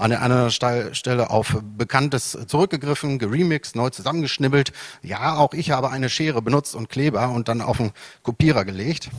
an 0.00 0.10
der 0.10 0.22
anderen 0.22 0.50
Stelle 0.50 1.28
auf 1.28 1.58
Bekanntes 1.76 2.38
zurückgegriffen, 2.46 3.18
geremixed, 3.18 3.76
neu 3.76 3.90
zusammengeschnibbelt. 3.90 4.72
Ja, 5.02 5.36
auch 5.36 5.52
ich 5.52 5.70
habe 5.72 5.90
eine 5.90 6.08
Schere 6.08 6.40
benutzt 6.40 6.74
und 6.74 6.88
Kleber 6.88 7.28
und 7.28 7.48
dann 7.48 7.60
auf 7.60 7.78
einen 7.78 7.92
Kopierer 8.22 8.64
gelegt. 8.64 9.10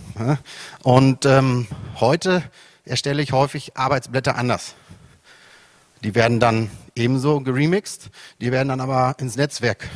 Und 0.81 1.25
ähm, 1.27 1.67
heute 1.99 2.41
erstelle 2.83 3.21
ich 3.21 3.31
häufig 3.31 3.77
Arbeitsblätter 3.77 4.35
anders. 4.35 4.73
Die 6.03 6.15
werden 6.15 6.39
dann 6.39 6.71
ebenso 6.95 7.41
geremixed, 7.41 8.09
die 8.41 8.51
werden 8.51 8.69
dann 8.69 8.81
aber 8.81 9.15
ins 9.19 9.35
Netzwerk 9.35 9.87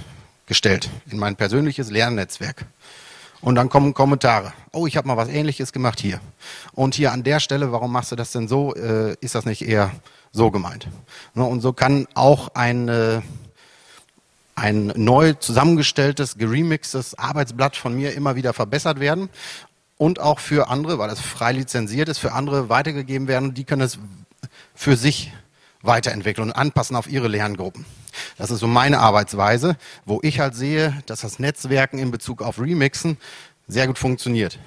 gestellt, 0.45 0.91
in 1.09 1.17
mein 1.17 1.35
persönliches 1.35 1.89
Lernnetzwerk. 1.89 2.67
Und 3.41 3.55
dann 3.55 3.69
kommen 3.69 3.95
Kommentare. 3.95 4.53
Oh, 4.71 4.85
ich 4.85 4.97
habe 4.97 5.07
mal 5.07 5.17
was 5.17 5.29
Ähnliches 5.29 5.73
gemacht 5.73 5.99
hier. 5.99 6.19
Und 6.73 6.93
hier 6.93 7.11
an 7.11 7.23
der 7.23 7.39
Stelle, 7.39 7.71
warum 7.71 7.91
machst 7.91 8.11
du 8.11 8.15
das 8.15 8.31
denn 8.31 8.47
so? 8.47 8.75
Äh, 8.75 9.15
ist 9.19 9.35
das 9.35 9.45
nicht 9.45 9.67
eher 9.67 9.91
so 10.35 10.51
gemeint? 10.51 10.87
Ne, 11.33 11.43
und 11.43 11.61
so 11.61 11.73
kann 11.73 12.07
auch 12.13 12.49
ein, 12.53 12.87
äh, 12.89 13.21
ein 14.55 14.93
neu 14.95 15.33
zusammengestelltes, 15.33 16.37
geremixtes 16.37 17.17
Arbeitsblatt 17.17 17.75
von 17.75 17.95
mir 17.95 18.13
immer 18.13 18.35
wieder 18.35 18.53
verbessert 18.53 18.99
werden 18.99 19.29
und 19.97 20.19
auch 20.19 20.39
für 20.39 20.69
andere, 20.69 20.99
weil 20.99 21.09
es 21.09 21.19
frei 21.19 21.53
lizenziert 21.53 22.09
ist, 22.09 22.19
für 22.19 22.33
andere 22.33 22.69
weitergegeben 22.69 23.27
werden. 23.27 23.53
Die 23.53 23.63
können 23.63 23.81
es 23.81 23.97
für 24.73 24.97
sich 24.97 25.31
weiterentwickeln 25.81 26.49
und 26.49 26.55
anpassen 26.55 26.95
auf 26.95 27.07
ihre 27.07 27.27
Lerngruppen. 27.27 27.85
Das 28.37 28.51
ist 28.51 28.59
so 28.59 28.67
meine 28.67 28.99
Arbeitsweise, 28.99 29.77
wo 30.05 30.19
ich 30.21 30.39
halt 30.39 30.55
sehe, 30.55 31.01
dass 31.05 31.21
das 31.21 31.39
Netzwerken 31.39 31.99
in 31.99 32.11
Bezug 32.11 32.41
auf 32.41 32.59
Remixen 32.59 33.17
sehr 33.67 33.87
gut 33.87 33.97
funktioniert. 33.97 34.59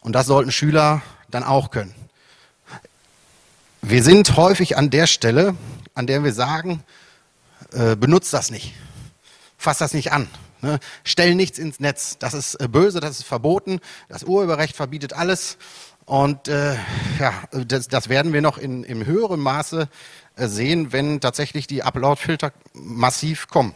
Und 0.00 0.12
das 0.12 0.26
sollten 0.26 0.50
Schüler 0.50 1.02
dann 1.30 1.44
auch 1.44 1.70
können. 1.70 1.94
Wir 3.84 4.04
sind 4.04 4.36
häufig 4.36 4.76
an 4.78 4.90
der 4.90 5.08
Stelle, 5.08 5.56
an 5.94 6.06
der 6.06 6.22
wir 6.22 6.32
sagen, 6.32 6.84
äh, 7.72 7.96
benutzt 7.96 8.32
das 8.32 8.52
nicht, 8.52 8.74
fass 9.58 9.78
das 9.78 9.92
nicht 9.92 10.12
an, 10.12 10.28
ne? 10.60 10.78
stell 11.02 11.34
nichts 11.34 11.58
ins 11.58 11.80
Netz, 11.80 12.16
das 12.16 12.32
ist 12.32 12.54
äh, 12.54 12.68
böse, 12.68 13.00
das 13.00 13.18
ist 13.18 13.24
verboten, 13.24 13.80
das 14.08 14.22
Urheberrecht 14.22 14.76
verbietet 14.76 15.14
alles 15.14 15.58
und 16.04 16.46
äh, 16.46 16.76
ja, 17.18 17.32
das, 17.66 17.88
das, 17.88 18.08
werden 18.08 18.32
wir 18.32 18.40
noch 18.40 18.56
in, 18.56 18.84
im 18.84 19.04
höheren 19.04 19.40
Maße 19.40 19.88
äh, 20.36 20.46
sehen, 20.46 20.92
wenn 20.92 21.20
tatsächlich 21.20 21.66
die 21.66 21.82
Upload-Filter 21.82 22.52
massiv 22.74 23.48
kommen. 23.48 23.74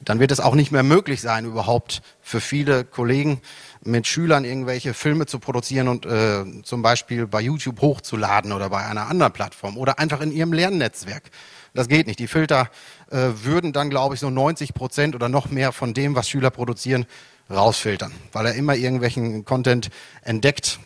Dann 0.00 0.18
wird 0.18 0.32
es 0.32 0.40
auch 0.40 0.56
nicht 0.56 0.72
mehr 0.72 0.82
möglich 0.82 1.20
sein, 1.20 1.44
überhaupt 1.46 2.02
für 2.20 2.40
viele 2.40 2.84
Kollegen 2.84 3.40
mit 3.86 4.06
Schülern 4.06 4.44
irgendwelche 4.44 4.94
Filme 4.94 5.26
zu 5.26 5.38
produzieren 5.38 5.88
und 5.88 6.06
äh, 6.06 6.44
zum 6.62 6.82
Beispiel 6.82 7.26
bei 7.26 7.40
YouTube 7.40 7.80
hochzuladen 7.80 8.52
oder 8.52 8.70
bei 8.70 8.84
einer 8.84 9.08
anderen 9.08 9.32
Plattform 9.32 9.76
oder 9.76 9.98
einfach 9.98 10.20
in 10.20 10.32
ihrem 10.32 10.52
Lernnetzwerk. 10.52 11.30
Das 11.74 11.88
geht 11.88 12.06
nicht. 12.06 12.18
Die 12.18 12.26
Filter 12.26 12.70
äh, 13.10 13.28
würden 13.42 13.72
dann, 13.72 13.90
glaube 13.90 14.14
ich, 14.14 14.20
so 14.20 14.30
90 14.30 14.74
Prozent 14.74 15.14
oder 15.14 15.28
noch 15.28 15.50
mehr 15.50 15.72
von 15.72 15.94
dem, 15.94 16.14
was 16.14 16.28
Schüler 16.28 16.50
produzieren, 16.50 17.06
rausfiltern, 17.50 18.12
weil 18.32 18.46
er 18.46 18.54
immer 18.54 18.74
irgendwelchen 18.74 19.44
Content 19.44 19.90
entdeckt, 20.22 20.80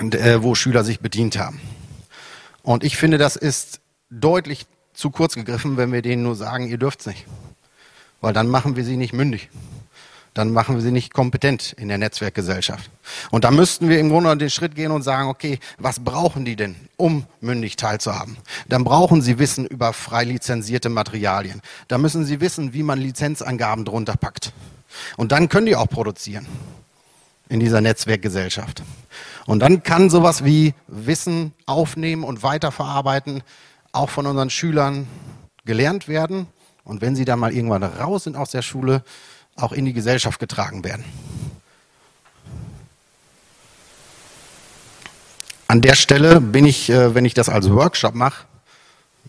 äh, 0.00 0.42
wo 0.42 0.54
Schüler 0.54 0.84
sich 0.84 1.00
bedient 1.00 1.38
haben. 1.38 1.60
Und 2.62 2.82
ich 2.82 2.96
finde, 2.96 3.18
das 3.18 3.36
ist 3.36 3.80
deutlich 4.10 4.66
zu 4.92 5.10
kurz 5.10 5.34
gegriffen, 5.34 5.76
wenn 5.76 5.92
wir 5.92 6.02
denen 6.02 6.22
nur 6.22 6.34
sagen, 6.34 6.66
ihr 6.68 6.78
dürft's 6.78 7.06
nicht. 7.06 7.26
Weil 8.20 8.32
dann 8.32 8.48
machen 8.48 8.76
wir 8.76 8.84
sie 8.84 8.96
nicht 8.96 9.12
mündig. 9.12 9.50
Dann 10.36 10.52
machen 10.52 10.74
wir 10.74 10.82
sie 10.82 10.90
nicht 10.90 11.14
kompetent 11.14 11.72
in 11.78 11.88
der 11.88 11.96
Netzwerkgesellschaft. 11.96 12.90
Und 13.30 13.44
da 13.44 13.50
müssten 13.50 13.88
wir 13.88 13.98
im 13.98 14.10
Grunde 14.10 14.36
den 14.36 14.50
Schritt 14.50 14.74
gehen 14.74 14.90
und 14.92 15.00
sagen, 15.00 15.30
okay, 15.30 15.58
was 15.78 15.98
brauchen 15.98 16.44
die 16.44 16.56
denn, 16.56 16.76
um 16.98 17.24
mündig 17.40 17.76
teilzuhaben? 17.76 18.36
Dann 18.68 18.84
brauchen 18.84 19.22
sie 19.22 19.38
Wissen 19.38 19.64
über 19.64 19.94
frei 19.94 20.24
lizenzierte 20.24 20.90
Materialien. 20.90 21.62
Da 21.88 21.96
müssen 21.96 22.26
sie 22.26 22.42
wissen, 22.42 22.74
wie 22.74 22.82
man 22.82 23.00
Lizenzangaben 23.00 23.86
drunter 23.86 24.18
packt. 24.18 24.52
Und 25.16 25.32
dann 25.32 25.48
können 25.48 25.64
die 25.64 25.76
auch 25.76 25.88
produzieren 25.88 26.46
in 27.48 27.58
dieser 27.58 27.80
Netzwerkgesellschaft. 27.80 28.82
Und 29.46 29.60
dann 29.60 29.84
kann 29.84 30.10
sowas 30.10 30.44
wie 30.44 30.74
Wissen 30.86 31.54
aufnehmen 31.64 32.24
und 32.24 32.42
weiterverarbeiten 32.42 33.42
auch 33.92 34.10
von 34.10 34.26
unseren 34.26 34.50
Schülern 34.50 35.06
gelernt 35.64 36.08
werden 36.08 36.46
und 36.84 37.00
wenn 37.00 37.16
sie 37.16 37.24
dann 37.24 37.38
mal 37.38 37.54
irgendwann 37.54 37.82
raus 37.82 38.24
sind 38.24 38.36
aus 38.36 38.50
der 38.50 38.60
Schule, 38.60 39.02
auch 39.56 39.72
in 39.72 39.84
die 39.84 39.92
Gesellschaft 39.92 40.38
getragen 40.38 40.84
werden. 40.84 41.04
An 45.68 45.80
der 45.80 45.96
Stelle 45.96 46.40
bin 46.40 46.64
ich, 46.64 46.88
äh, 46.90 47.14
wenn 47.14 47.24
ich 47.24 47.34
das 47.34 47.48
als 47.48 47.68
Workshop 47.70 48.14
mache, 48.14 48.44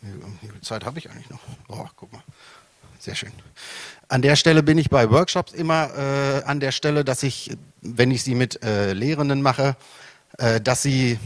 wie 0.02 0.48
viel 0.48 0.62
Zeit 0.62 0.86
habe 0.86 1.00
ich 1.00 1.10
eigentlich 1.10 1.30
noch? 1.30 1.40
Oh, 1.68 1.86
guck 1.96 2.14
mal, 2.14 2.22
sehr 3.00 3.16
schön. 3.16 3.32
An 4.10 4.22
der 4.22 4.36
Stelle 4.36 4.64
bin 4.64 4.78
ich 4.78 4.90
bei 4.90 5.10
Workshops 5.10 5.52
immer 5.52 5.90
äh, 5.98 6.44
an 6.44 6.60
der 6.60 6.72
Stelle, 6.72 7.04
dass 7.04 7.24
ich, 7.24 7.58
wenn 7.82 8.12
ich 8.12 8.24
sie 8.24 8.36
mit 8.36 8.64
äh, 8.64 8.94
Lehrenden 8.94 9.42
mache, 9.42 9.76
äh, 10.38 10.62
dass 10.62 10.82
sie 10.82 11.20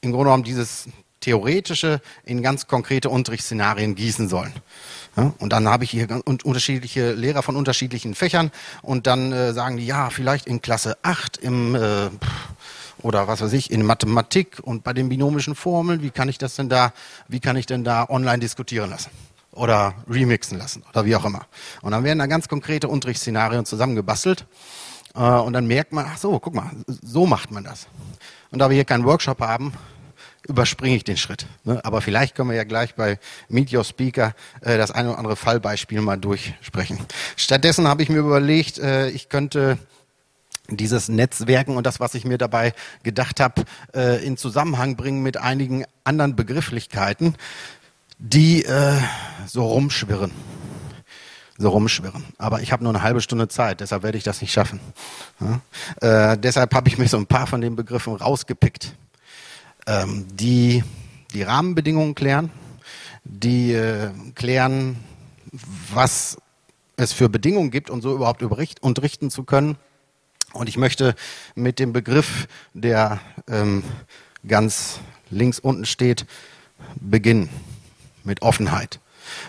im 0.00 0.12
Grunde 0.12 0.26
genommen 0.26 0.44
dieses 0.44 0.86
Theoretische 1.20 2.00
in 2.24 2.42
ganz 2.42 2.66
konkrete 2.66 3.10
Unterrichtsszenarien 3.10 3.94
gießen 3.94 4.28
sollen. 4.28 4.52
Ja, 5.16 5.32
und 5.38 5.52
dann 5.52 5.68
habe 5.68 5.84
ich 5.84 5.90
hier 5.90 6.08
unterschiedliche 6.24 7.12
Lehrer 7.12 7.42
von 7.42 7.56
unterschiedlichen 7.56 8.14
Fächern 8.14 8.50
und 8.82 9.06
dann 9.06 9.32
äh, 9.32 9.52
sagen 9.52 9.76
die, 9.76 9.86
ja, 9.86 10.10
vielleicht 10.10 10.46
in 10.46 10.60
Klasse 10.60 10.96
8 11.02 11.36
im, 11.36 11.76
äh, 11.76 12.10
oder 13.00 13.28
was 13.28 13.40
weiß 13.40 13.52
ich, 13.52 13.70
in 13.70 13.84
Mathematik 13.84 14.58
und 14.62 14.82
bei 14.82 14.92
den 14.92 15.08
binomischen 15.08 15.54
Formeln, 15.54 16.02
wie 16.02 16.10
kann 16.10 16.28
ich 16.28 16.38
das 16.38 16.56
denn 16.56 16.68
da, 16.68 16.92
wie 17.28 17.40
kann 17.40 17.56
ich 17.56 17.66
denn 17.66 17.84
da 17.84 18.08
online 18.08 18.40
diskutieren 18.40 18.90
lassen? 18.90 19.10
Oder 19.52 19.94
remixen 20.10 20.58
lassen 20.58 20.82
oder 20.90 21.04
wie 21.04 21.14
auch 21.14 21.24
immer. 21.24 21.46
Und 21.80 21.92
dann 21.92 22.02
werden 22.02 22.18
da 22.18 22.26
ganz 22.26 22.48
konkrete 22.48 22.88
Unterrichtsszenarien 22.88 23.64
zusammengebastelt. 23.64 24.46
Äh, 25.14 25.20
und 25.20 25.52
dann 25.52 25.68
merkt 25.68 25.92
man, 25.92 26.06
ach 26.08 26.18
so, 26.18 26.40
guck 26.40 26.54
mal, 26.54 26.70
so 26.86 27.24
macht 27.24 27.52
man 27.52 27.62
das. 27.62 27.86
Und 28.50 28.58
da 28.58 28.68
wir 28.68 28.74
hier 28.74 28.84
keinen 28.84 29.04
Workshop 29.04 29.40
haben, 29.40 29.72
überspringe 30.46 30.96
ich 30.96 31.04
den 31.04 31.16
Schritt. 31.16 31.46
Ne? 31.64 31.80
Aber 31.84 32.00
vielleicht 32.00 32.34
können 32.34 32.50
wir 32.50 32.56
ja 32.56 32.64
gleich 32.64 32.94
bei 32.94 33.18
Meet 33.48 33.72
Your 33.72 33.84
Speaker 33.84 34.34
äh, 34.60 34.76
das 34.76 34.90
eine 34.90 35.10
oder 35.10 35.18
andere 35.18 35.36
Fallbeispiel 35.36 36.00
mal 36.00 36.16
durchsprechen. 36.16 36.98
Stattdessen 37.36 37.88
habe 37.88 38.02
ich 38.02 38.08
mir 38.08 38.18
überlegt, 38.18 38.78
äh, 38.78 39.08
ich 39.08 39.28
könnte 39.28 39.78
dieses 40.68 41.08
Netzwerken 41.08 41.76
und 41.76 41.84
das, 41.86 42.00
was 42.00 42.14
ich 42.14 42.24
mir 42.24 42.38
dabei 42.38 42.72
gedacht 43.02 43.40
habe, 43.40 43.64
äh, 43.94 44.24
in 44.24 44.36
Zusammenhang 44.36 44.96
bringen 44.96 45.22
mit 45.22 45.36
einigen 45.36 45.84
anderen 46.04 46.36
Begrifflichkeiten, 46.36 47.36
die 48.18 48.64
so 49.46 49.66
rumschwirren. 49.66 50.30
So 51.58 51.68
rumschwirren. 51.68 52.24
Aber 52.38 52.62
ich 52.62 52.72
habe 52.72 52.82
nur 52.82 52.92
eine 52.94 53.02
halbe 53.02 53.20
Stunde 53.20 53.48
Zeit, 53.48 53.80
deshalb 53.80 54.02
werde 54.02 54.16
ich 54.16 54.24
das 54.24 54.40
nicht 54.40 54.52
schaffen. 54.52 54.80
Äh, 56.00 56.38
deshalb 56.38 56.74
habe 56.74 56.88
ich 56.88 56.96
mir 56.96 57.08
so 57.08 57.18
ein 57.18 57.26
paar 57.26 57.46
von 57.46 57.60
den 57.60 57.76
Begriffen 57.76 58.14
rausgepickt, 58.14 58.94
ähm, 59.86 60.26
die 60.32 60.82
die 61.32 61.42
Rahmenbedingungen 61.42 62.14
klären, 62.14 62.50
die 63.24 63.72
äh, 63.72 64.10
klären, 64.34 64.96
was 65.92 66.36
es 66.96 67.12
für 67.12 67.28
Bedingungen 67.28 67.70
gibt, 67.70 67.90
um 67.90 68.00
so 68.00 68.14
überhaupt 68.14 68.42
unterrichten 68.80 69.30
zu 69.30 69.42
können 69.42 69.76
und 70.54 70.68
ich 70.68 70.76
möchte 70.76 71.16
mit 71.56 71.80
dem 71.80 71.92
Begriff, 71.92 72.46
der 72.74 73.20
ähm, 73.48 73.82
ganz 74.46 75.00
links 75.28 75.58
unten 75.58 75.84
steht, 75.84 76.26
beginnen. 76.96 77.50
Mit 78.22 78.40
Offenheit. 78.40 79.00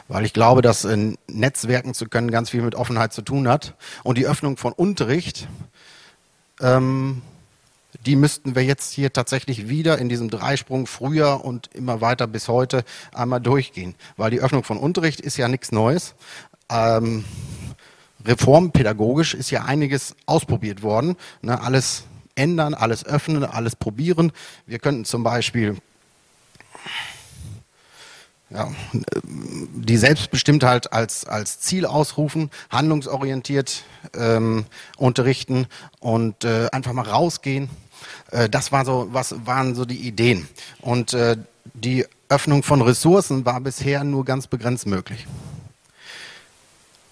Weil 0.09 0.25
ich 0.25 0.33
glaube, 0.33 0.61
dass 0.61 0.83
äh, 0.83 1.13
Netzwerken 1.27 1.93
zu 1.93 2.07
können 2.07 2.29
ganz 2.29 2.49
viel 2.49 2.61
mit 2.61 2.75
Offenheit 2.75 3.13
zu 3.13 3.21
tun 3.21 3.47
hat. 3.47 3.75
Und 4.03 4.17
die 4.17 4.25
Öffnung 4.25 4.57
von 4.57 4.73
Unterricht, 4.73 5.47
ähm, 6.59 7.21
die 8.05 8.15
müssten 8.15 8.55
wir 8.55 8.63
jetzt 8.63 8.93
hier 8.93 9.13
tatsächlich 9.13 9.69
wieder 9.69 9.97
in 9.97 10.09
diesem 10.09 10.29
Dreisprung 10.29 10.87
früher 10.87 11.43
und 11.43 11.69
immer 11.73 12.01
weiter 12.01 12.27
bis 12.27 12.47
heute 12.47 12.83
einmal 13.13 13.41
durchgehen. 13.41 13.95
Weil 14.17 14.31
die 14.31 14.39
Öffnung 14.39 14.63
von 14.63 14.77
Unterricht 14.77 15.21
ist 15.21 15.37
ja 15.37 15.47
nichts 15.47 15.71
Neues. 15.71 16.15
Ähm, 16.69 17.25
reformpädagogisch 18.25 19.33
ist 19.33 19.51
ja 19.51 19.65
einiges 19.65 20.15
ausprobiert 20.25 20.81
worden. 20.81 21.15
Ne? 21.41 21.59
Alles 21.61 22.03
ändern, 22.35 22.73
alles 22.73 23.05
öffnen, 23.05 23.43
alles 23.43 23.75
probieren. 23.75 24.31
Wir 24.65 24.79
könnten 24.79 25.05
zum 25.05 25.23
Beispiel 25.23 25.77
ja, 28.49 28.71
die 29.23 29.97
Selbstbestimmtheit 29.97 30.93
als, 30.93 31.25
als 31.25 31.59
Ziel 31.59 31.85
ausrufen, 31.85 32.51
handlungsorientiert 32.69 33.83
ähm, 34.15 34.65
unterrichten 34.97 35.67
und 35.99 36.45
äh, 36.45 36.67
einfach 36.71 36.93
mal 36.93 37.07
rausgehen. 37.07 37.69
Äh, 38.31 38.49
das 38.49 38.71
war 38.71 38.85
so, 38.85 39.07
was 39.11 39.35
waren 39.45 39.75
so 39.75 39.85
die 39.85 40.07
Ideen. 40.07 40.47
Und 40.81 41.13
äh, 41.13 41.37
die 41.73 42.05
Öffnung 42.29 42.63
von 42.63 42.81
Ressourcen 42.81 43.45
war 43.45 43.59
bisher 43.61 44.03
nur 44.03 44.25
ganz 44.25 44.47
begrenzt 44.47 44.87
möglich. 44.87 45.27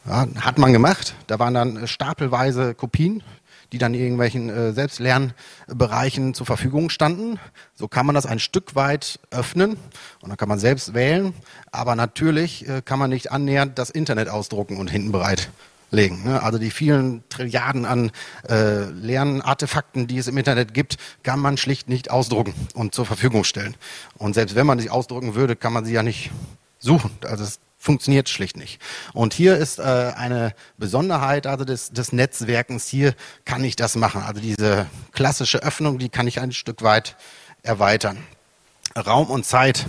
Ja, 0.05 0.27
hat 0.41 0.57
man 0.57 0.73
gemacht. 0.73 1.15
Da 1.27 1.39
waren 1.39 1.53
dann 1.53 1.87
stapelweise 1.87 2.73
Kopien, 2.73 3.23
die 3.71 3.77
dann 3.77 3.93
irgendwelchen 3.93 4.49
äh, 4.49 4.73
Selbstlernbereichen 4.73 6.33
zur 6.33 6.45
Verfügung 6.45 6.89
standen. 6.89 7.39
So 7.73 7.87
kann 7.87 8.05
man 8.05 8.13
das 8.13 8.25
ein 8.25 8.39
Stück 8.39 8.75
weit 8.75 9.19
öffnen 9.31 9.77
und 10.21 10.29
dann 10.29 10.37
kann 10.37 10.49
man 10.49 10.59
selbst 10.59 10.93
wählen. 10.93 11.33
Aber 11.71 11.95
natürlich 11.95 12.67
äh, 12.67 12.81
kann 12.83 12.99
man 12.99 13.09
nicht 13.09 13.31
annähernd 13.31 13.79
das 13.79 13.89
Internet 13.89 14.29
ausdrucken 14.29 14.77
und 14.77 14.91
hinten 14.91 15.11
bereit 15.11 15.49
legen. 15.93 16.23
Ne? 16.23 16.41
Also 16.41 16.57
die 16.57 16.71
vielen 16.71 17.23
Trilliarden 17.29 17.85
an 17.85 18.11
äh, 18.49 18.85
Lernartefakten, 18.89 20.07
die 20.07 20.17
es 20.17 20.27
im 20.27 20.37
Internet 20.37 20.73
gibt, 20.73 20.97
kann 21.23 21.39
man 21.39 21.57
schlicht 21.57 21.87
nicht 21.87 22.11
ausdrucken 22.11 22.53
und 22.73 22.93
zur 22.93 23.05
Verfügung 23.05 23.43
stellen. 23.43 23.75
Und 24.17 24.33
selbst 24.33 24.55
wenn 24.55 24.65
man 24.65 24.79
sie 24.79 24.89
ausdrucken 24.89 25.35
würde, 25.35 25.55
kann 25.55 25.71
man 25.71 25.85
sie 25.85 25.93
ja 25.93 26.03
nicht 26.03 26.31
suchen. 26.79 27.11
Also 27.23 27.43
es 27.43 27.59
funktioniert 27.77 28.29
schlicht 28.29 28.57
nicht. 28.57 28.81
Und 29.13 29.33
hier 29.33 29.57
ist 29.57 29.79
äh, 29.79 29.83
eine 30.15 30.53
Besonderheit 30.77 31.47
also 31.47 31.65
des, 31.65 31.91
des 31.91 32.13
Netzwerkens. 32.13 32.87
Hier 32.87 33.13
kann 33.45 33.63
ich 33.63 33.75
das 33.75 33.95
machen. 33.95 34.23
Also 34.23 34.41
diese 34.41 34.87
klassische 35.11 35.61
Öffnung, 35.63 35.99
die 35.99 36.09
kann 36.09 36.27
ich 36.27 36.39
ein 36.39 36.53
Stück 36.53 36.81
weit 36.81 37.15
erweitern. 37.61 38.17
Raum 38.95 39.29
und 39.29 39.45
Zeit 39.45 39.85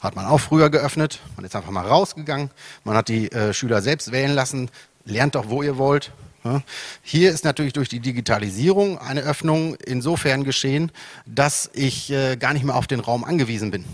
hat 0.00 0.16
man 0.16 0.26
auch 0.26 0.38
früher 0.38 0.70
geöffnet. 0.70 1.20
Man 1.36 1.44
ist 1.44 1.56
einfach 1.56 1.70
mal 1.70 1.86
rausgegangen. 1.86 2.50
Man 2.84 2.96
hat 2.96 3.08
die 3.08 3.32
äh, 3.32 3.52
Schüler 3.52 3.82
selbst 3.82 4.12
wählen 4.12 4.32
lassen. 4.32 4.70
Lernt 5.08 5.34
doch, 5.34 5.48
wo 5.48 5.62
ihr 5.62 5.78
wollt. 5.78 6.12
Ja. 6.44 6.62
Hier 7.02 7.30
ist 7.30 7.44
natürlich 7.44 7.72
durch 7.72 7.88
die 7.88 8.00
Digitalisierung 8.00 8.98
eine 8.98 9.22
Öffnung 9.22 9.74
insofern 9.76 10.44
geschehen, 10.44 10.92
dass 11.24 11.70
ich 11.72 12.10
äh, 12.12 12.36
gar 12.36 12.52
nicht 12.52 12.64
mehr 12.64 12.76
auf 12.76 12.86
den 12.86 13.00
Raum 13.00 13.24
angewiesen 13.24 13.70
bin. 13.70 13.86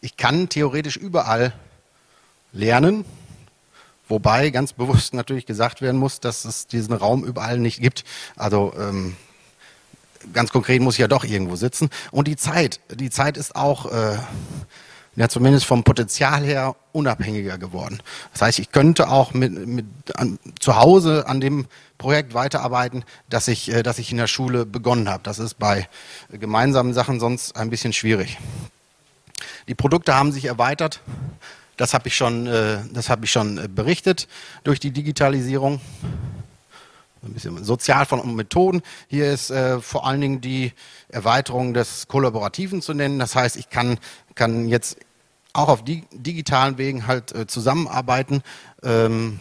Ich 0.00 0.16
kann 0.16 0.48
theoretisch 0.48 0.96
überall 0.96 1.52
lernen, 2.52 3.04
wobei 4.08 4.48
ganz 4.48 4.72
bewusst 4.72 5.12
natürlich 5.14 5.44
gesagt 5.44 5.82
werden 5.82 6.00
muss, 6.00 6.18
dass 6.18 6.46
es 6.46 6.66
diesen 6.66 6.94
Raum 6.94 7.24
überall 7.24 7.58
nicht 7.58 7.80
gibt. 7.80 8.04
Also 8.34 8.72
ähm, 8.78 9.16
ganz 10.32 10.50
konkret 10.50 10.80
muss 10.80 10.94
ich 10.94 11.00
ja 11.00 11.08
doch 11.08 11.24
irgendwo 11.24 11.56
sitzen. 11.56 11.90
Und 12.10 12.26
die 12.26 12.36
Zeit, 12.36 12.80
die 12.90 13.10
Zeit 13.10 13.36
ist 13.36 13.54
auch 13.54 13.92
äh, 13.92 14.16
ja 15.16 15.28
zumindest 15.28 15.66
vom 15.66 15.84
Potenzial 15.84 16.44
her 16.44 16.74
unabhängiger 16.92 17.58
geworden. 17.58 18.00
Das 18.32 18.42
heißt, 18.42 18.58
ich 18.58 18.72
könnte 18.72 19.08
auch 19.08 19.34
mit, 19.34 19.66
mit 19.66 19.86
an, 20.14 20.38
zu 20.58 20.76
Hause 20.76 21.26
an 21.26 21.40
dem 21.40 21.66
Projekt 21.98 22.34
weiterarbeiten, 22.34 23.04
das 23.28 23.48
ich, 23.48 23.72
äh, 23.72 23.82
ich 23.96 24.10
in 24.10 24.18
der 24.18 24.26
Schule 24.26 24.66
begonnen 24.66 25.08
habe. 25.08 25.22
Das 25.22 25.38
ist 25.38 25.58
bei 25.58 25.88
gemeinsamen 26.30 26.94
Sachen 26.94 27.20
sonst 27.20 27.56
ein 27.56 27.70
bisschen 27.70 27.92
schwierig. 27.92 28.38
Die 29.68 29.74
Produkte 29.74 30.14
haben 30.14 30.32
sich 30.32 30.46
erweitert. 30.46 31.00
Das 31.76 31.94
habe 31.94 32.08
ich 32.08 32.16
schon, 32.16 32.46
äh, 32.46 32.78
das 32.92 33.08
habe 33.08 33.24
ich 33.24 33.32
schon 33.32 33.58
äh, 33.58 33.68
berichtet 33.68 34.28
durch 34.64 34.80
die 34.80 34.90
Digitalisierung. 34.90 35.80
Ein 37.24 37.34
bisschen 37.34 37.62
sozial 37.62 38.04
von 38.04 38.34
Methoden. 38.34 38.82
Hier 39.06 39.32
ist 39.32 39.50
äh, 39.50 39.80
vor 39.80 40.06
allen 40.06 40.20
Dingen 40.20 40.40
die 40.40 40.72
Erweiterung 41.08 41.72
des 41.72 42.08
Kollaborativen 42.08 42.82
zu 42.82 42.94
nennen. 42.94 43.20
Das 43.20 43.36
heißt, 43.36 43.56
ich 43.56 43.70
kann, 43.70 43.98
kann 44.34 44.66
jetzt 44.66 44.96
auch 45.52 45.68
auf 45.68 45.84
die, 45.84 46.04
digitalen 46.10 46.78
Wegen 46.78 47.06
halt 47.06 47.32
äh, 47.32 47.46
zusammenarbeiten. 47.46 48.42
Ähm, 48.82 49.38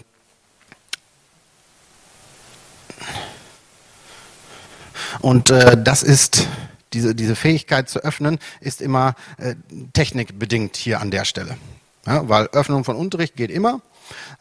und 5.22 5.50
äh, 5.50 5.82
das 5.82 6.04
ist 6.04 6.48
diese, 6.94 7.16
diese 7.16 7.36
Fähigkeit 7.36 7.90
zu 7.90 8.04
öffnen, 8.04 8.38
ist 8.60 8.82
immer 8.82 9.16
äh, 9.38 9.56
technikbedingt 9.94 10.78
hier 10.78 11.02
an 11.02 11.10
der 11.10 11.26
Stelle. 11.26 11.58
Ja, 12.06 12.28
weil 12.30 12.48
Öffnung 12.48 12.84
von 12.84 12.96
Unterricht 12.96 13.36
geht 13.36 13.50
immer, 13.52 13.82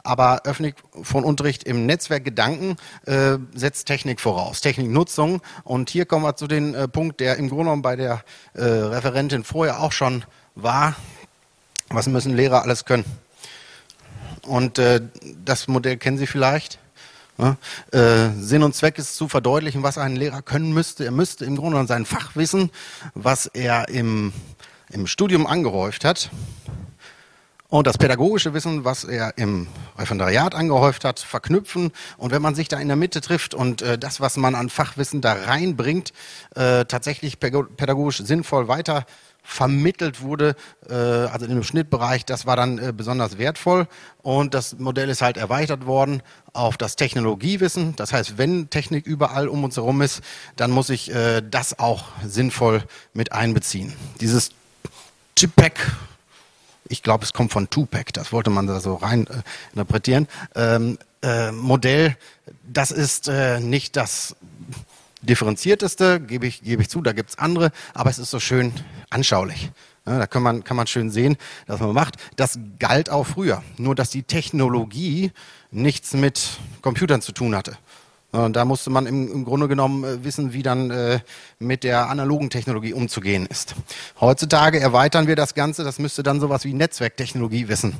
aber 0.02 0.42
Öffnung 0.44 0.72
von 1.02 1.24
Unterricht 1.24 1.64
im 1.64 1.86
Netzwerkgedanken 1.86 2.76
äh, 3.06 3.38
setzt 3.54 3.86
Technik 3.86 4.20
voraus, 4.20 4.60
Techniknutzung. 4.60 5.40
Und 5.64 5.90
hier 5.90 6.06
kommen 6.06 6.24
wir 6.24 6.36
zu 6.36 6.46
dem 6.46 6.74
äh, 6.74 6.88
Punkt, 6.88 7.20
der 7.20 7.36
im 7.36 7.48
Grunde 7.48 7.64
genommen 7.64 7.82
bei 7.82 7.96
der 7.96 8.22
äh, 8.54 8.62
Referentin 8.62 9.44
vorher 9.44 9.80
auch 9.80 9.92
schon 9.92 10.24
war. 10.54 10.96
Was 11.88 12.06
müssen 12.06 12.36
Lehrer 12.36 12.62
alles 12.62 12.84
können? 12.84 13.04
Und 14.46 14.78
äh, 14.78 15.00
das 15.44 15.68
Modell 15.68 15.96
kennen 15.96 16.18
Sie 16.18 16.26
vielleicht. 16.26 16.78
Ja, 17.38 17.56
äh, 17.92 18.30
Sinn 18.38 18.62
und 18.62 18.74
Zweck 18.74 18.98
ist 18.98 19.16
zu 19.16 19.26
verdeutlichen, 19.26 19.82
was 19.82 19.96
ein 19.96 20.14
Lehrer 20.14 20.42
können 20.42 20.74
müsste. 20.74 21.04
Er 21.04 21.10
müsste 21.10 21.44
im 21.46 21.56
Grunde 21.56 21.72
genommen 21.72 21.88
sein 21.88 22.04
Fachwissen, 22.04 22.70
was 23.14 23.46
er 23.46 23.88
im, 23.88 24.32
im 24.90 25.06
Studium 25.06 25.46
angehäuft 25.46 26.04
hat, 26.04 26.30
und 27.70 27.86
das 27.86 27.98
pädagogische 27.98 28.52
Wissen, 28.52 28.84
was 28.84 29.04
er 29.04 29.38
im 29.38 29.68
Referendariat 29.96 30.54
angehäuft 30.54 31.04
hat, 31.04 31.20
verknüpfen. 31.20 31.92
Und 32.18 32.32
wenn 32.32 32.42
man 32.42 32.54
sich 32.54 32.68
da 32.68 32.78
in 32.78 32.88
der 32.88 32.96
Mitte 32.96 33.20
trifft 33.20 33.54
und 33.54 33.80
äh, 33.80 33.96
das, 33.96 34.20
was 34.20 34.36
man 34.36 34.54
an 34.54 34.68
Fachwissen 34.68 35.20
da 35.20 35.32
reinbringt, 35.32 36.12
äh, 36.56 36.84
tatsächlich 36.84 37.38
pädagogisch 37.38 38.18
sinnvoll 38.18 38.68
weiter 38.68 39.06
vermittelt 39.42 40.20
wurde, 40.20 40.54
äh, 40.88 40.94
also 40.94 41.46
in 41.46 41.52
dem 41.52 41.62
Schnittbereich, 41.62 42.24
das 42.24 42.44
war 42.44 42.56
dann 42.56 42.78
äh, 42.78 42.92
besonders 42.92 43.38
wertvoll. 43.38 43.86
Und 44.22 44.52
das 44.52 44.78
Modell 44.78 45.08
ist 45.08 45.22
halt 45.22 45.36
erweitert 45.36 45.86
worden 45.86 46.22
auf 46.52 46.76
das 46.76 46.96
Technologiewissen. 46.96 47.94
Das 47.96 48.12
heißt, 48.12 48.36
wenn 48.36 48.68
Technik 48.70 49.06
überall 49.06 49.48
um 49.48 49.64
uns 49.64 49.76
herum 49.76 50.02
ist, 50.02 50.22
dann 50.56 50.72
muss 50.72 50.90
ich 50.90 51.14
äh, 51.14 51.40
das 51.40 51.78
auch 51.78 52.04
sinnvoll 52.26 52.82
mit 53.14 53.32
einbeziehen. 53.32 53.92
Dieses 54.20 54.50
Chip-Pack, 55.36 55.80
ich 56.90 57.02
glaube, 57.02 57.24
es 57.24 57.32
kommt 57.32 57.52
von 57.52 57.70
Tupac, 57.70 58.12
das 58.12 58.32
wollte 58.32 58.50
man 58.50 58.66
da 58.66 58.80
so 58.80 58.96
rein 58.96 59.26
äh, 59.28 59.42
interpretieren. 59.72 60.28
Ähm, 60.54 60.98
äh, 61.22 61.52
Modell, 61.52 62.16
das 62.64 62.90
ist 62.90 63.28
äh, 63.28 63.60
nicht 63.60 63.96
das 63.96 64.36
differenzierteste, 65.22 66.20
gebe 66.20 66.46
ich, 66.46 66.62
gebe 66.62 66.82
ich 66.82 66.88
zu, 66.88 67.00
da 67.00 67.12
gibt 67.12 67.30
es 67.30 67.38
andere, 67.38 67.70
aber 67.94 68.10
es 68.10 68.18
ist 68.18 68.30
so 68.30 68.40
schön 68.40 68.72
anschaulich. 69.08 69.70
Ja, 70.06 70.18
da 70.18 70.26
kann 70.26 70.42
man, 70.42 70.64
kann 70.64 70.76
man 70.76 70.86
schön 70.86 71.10
sehen, 71.10 71.36
dass 71.66 71.78
man 71.78 71.92
macht. 71.92 72.16
Das 72.36 72.58
galt 72.78 73.10
auch 73.10 73.26
früher, 73.26 73.62
nur 73.76 73.94
dass 73.94 74.10
die 74.10 74.22
Technologie 74.22 75.30
nichts 75.70 76.14
mit 76.14 76.58
Computern 76.82 77.22
zu 77.22 77.32
tun 77.32 77.54
hatte. 77.54 77.76
Und 78.32 78.54
da 78.54 78.64
musste 78.64 78.90
man 78.90 79.06
im, 79.06 79.30
im 79.32 79.44
Grunde 79.44 79.66
genommen 79.66 80.04
äh, 80.04 80.24
wissen, 80.24 80.52
wie 80.52 80.62
dann 80.62 80.90
äh, 80.90 81.20
mit 81.58 81.82
der 81.82 82.08
analogen 82.08 82.48
Technologie 82.50 82.92
umzugehen 82.92 83.46
ist. 83.46 83.74
Heutzutage 84.20 84.78
erweitern 84.78 85.26
wir 85.26 85.36
das 85.36 85.54
Ganze, 85.54 85.82
das 85.82 85.98
müsste 85.98 86.22
dann 86.22 86.40
sowas 86.40 86.64
wie 86.64 86.72
Netzwerktechnologie 86.72 87.68
wissen 87.68 87.96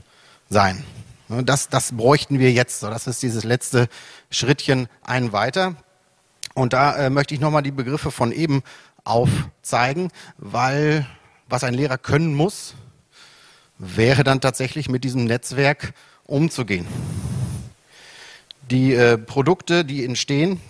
sein. 0.49 0.85
Das, 1.29 1.69
das 1.69 1.93
bräuchten 1.93 2.39
wir 2.39 2.53
jetzt. 2.53 2.83
Das 2.83 3.07
ist 3.07 3.23
dieses 3.23 3.45
letzte 3.45 3.89
Schrittchen 4.31 4.89
ein 5.05 5.33
weiter. 5.33 5.77
Und 6.55 6.73
da 6.73 6.97
äh, 6.97 7.11
möchte 7.11 7.35
ich 7.35 7.41
nochmal 7.41 7.63
die 7.63 7.71
Begriffe 7.71 8.11
von 8.11 8.33
eben 8.33 8.63
aufzeigen, 9.05 10.11
weil 10.39 11.07
was 11.49 11.65
ein 11.65 11.75
Lehrer 11.75 11.99
können 11.99 12.35
muss, 12.35 12.75
wäre 13.79 14.25
dann 14.25 14.41
tatsächlich 14.41 14.89
mit 14.89 15.05
diesem 15.05 15.25
Netzwerk 15.25 15.95
umzugehen. 16.25 16.87
Die 18.71 18.95
äh, 18.95 19.19
Produkte, 19.19 19.85
die 19.85 20.05
entstehen, 20.05 20.61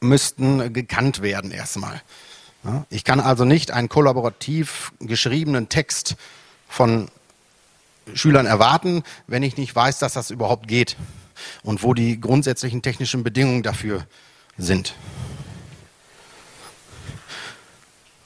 müssten 0.00 0.72
gekannt 0.72 1.22
werden 1.22 1.50
erstmal. 1.50 2.00
Ja, 2.64 2.86
ich 2.88 3.04
kann 3.04 3.20
also 3.20 3.44
nicht 3.44 3.70
einen 3.70 3.88
kollaborativ 3.88 4.92
geschriebenen 5.00 5.68
Text 5.68 6.16
von 6.68 7.08
Schülern 8.12 8.46
erwarten, 8.46 9.02
wenn 9.26 9.42
ich 9.42 9.56
nicht 9.56 9.74
weiß, 9.74 9.98
dass 9.98 10.14
das 10.14 10.30
überhaupt 10.30 10.68
geht 10.68 10.96
und 11.62 11.82
wo 11.82 11.94
die 11.94 12.20
grundsätzlichen 12.20 12.82
technischen 12.82 13.24
Bedingungen 13.24 13.62
dafür 13.62 14.06
sind. 14.56 14.94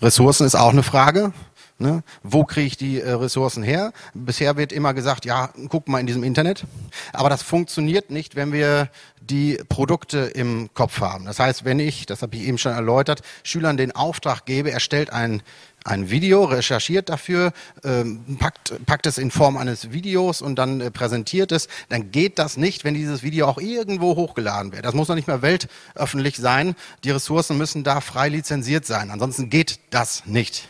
Ressourcen 0.01 0.47
ist 0.47 0.55
auch 0.55 0.71
eine 0.71 0.83
Frage. 0.85 1.33
Ne? 1.81 2.03
Wo 2.25 2.45
kriege 2.45 2.67
ich 2.67 2.77
die 2.77 3.01
äh, 3.01 3.13
Ressourcen 3.13 3.63
her? 3.63 3.93
Bisher 4.13 4.57
wird 4.57 4.73
immer 4.73 4.95
gesagt, 4.95 5.25
ja, 5.25 5.51
guck 5.69 5.87
mal 5.87 6.01
in 6.01 6.09
diesem 6.09 6.25
Internet. 6.25 6.65
Aber 7.13 7.29
das 7.31 7.43
funktioniert 7.43 8.11
nicht, 8.11 8.35
wenn 8.35 8.53
wir 8.53 8.89
die 9.21 9.61
Produkte 9.69 10.19
im 10.19 10.71
Kopf 10.75 11.01
haben. 11.01 11.27
Das 11.27 11.39
heißt, 11.39 11.65
wenn 11.65 11.79
ich, 11.79 12.07
das 12.07 12.23
habe 12.23 12.35
ich 12.35 12.49
eben 12.49 12.59
schon 12.59 12.73
erläutert, 12.73 13.23
Schülern 13.45 13.77
den 13.77 13.95
Auftrag 13.95 14.45
gebe, 14.45 14.73
erstellt 14.73 15.11
ein 15.11 15.43
ein 15.85 16.11
Video, 16.11 16.45
recherchiert 16.45 17.09
dafür, 17.09 17.53
ähm, 17.83 18.37
packt, 18.39 18.75
packt 18.85 19.07
es 19.07 19.17
in 19.17 19.31
Form 19.31 19.57
eines 19.57 19.93
Videos 19.93 20.43
und 20.43 20.57
dann 20.57 20.81
äh, 20.81 20.91
präsentiert 20.91 21.53
es, 21.53 21.69
dann 21.89 22.11
geht 22.11 22.39
das 22.39 22.57
nicht, 22.57 22.85
wenn 22.85 22.95
dieses 22.95 23.23
Video 23.23 23.47
auch 23.47 23.59
irgendwo 23.59 24.17
hochgeladen 24.17 24.73
wird. 24.73 24.85
Das 24.85 24.95
muss 24.95 25.09
noch 25.09 25.15
nicht 25.15 25.29
mehr 25.29 25.41
weltöffentlich 25.41 26.37
sein. 26.37 26.75
Die 27.05 27.11
Ressourcen 27.11 27.57
müssen 27.57 27.85
da 27.85 28.01
frei 28.01 28.29
lizenziert 28.29 28.85
sein. 28.85 29.11
Ansonsten 29.11 29.51
geht 29.51 29.79
das 29.91 30.27
nicht. 30.27 30.69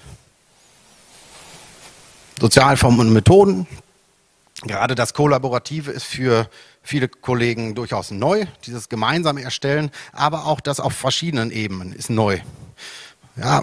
Sozialformen 2.41 3.01
und 3.01 3.13
Methoden. 3.13 3.67
Gerade 4.63 4.95
das 4.95 5.15
Kollaborative 5.15 5.91
ist 5.93 6.05
für 6.05 6.49
viele 6.83 7.09
Kollegen 7.09 7.75
durchaus 7.75 8.11
neu, 8.11 8.47
dieses 8.67 8.89
gemeinsame 8.89 9.43
Erstellen, 9.43 9.91
aber 10.13 10.47
auch 10.47 10.61
das 10.61 10.81
auf 10.81 10.95
verschiedenen 10.95 11.51
Ebenen 11.51 11.93
ist 11.93 12.11
neu. 12.11 12.41
Ja, 13.37 13.63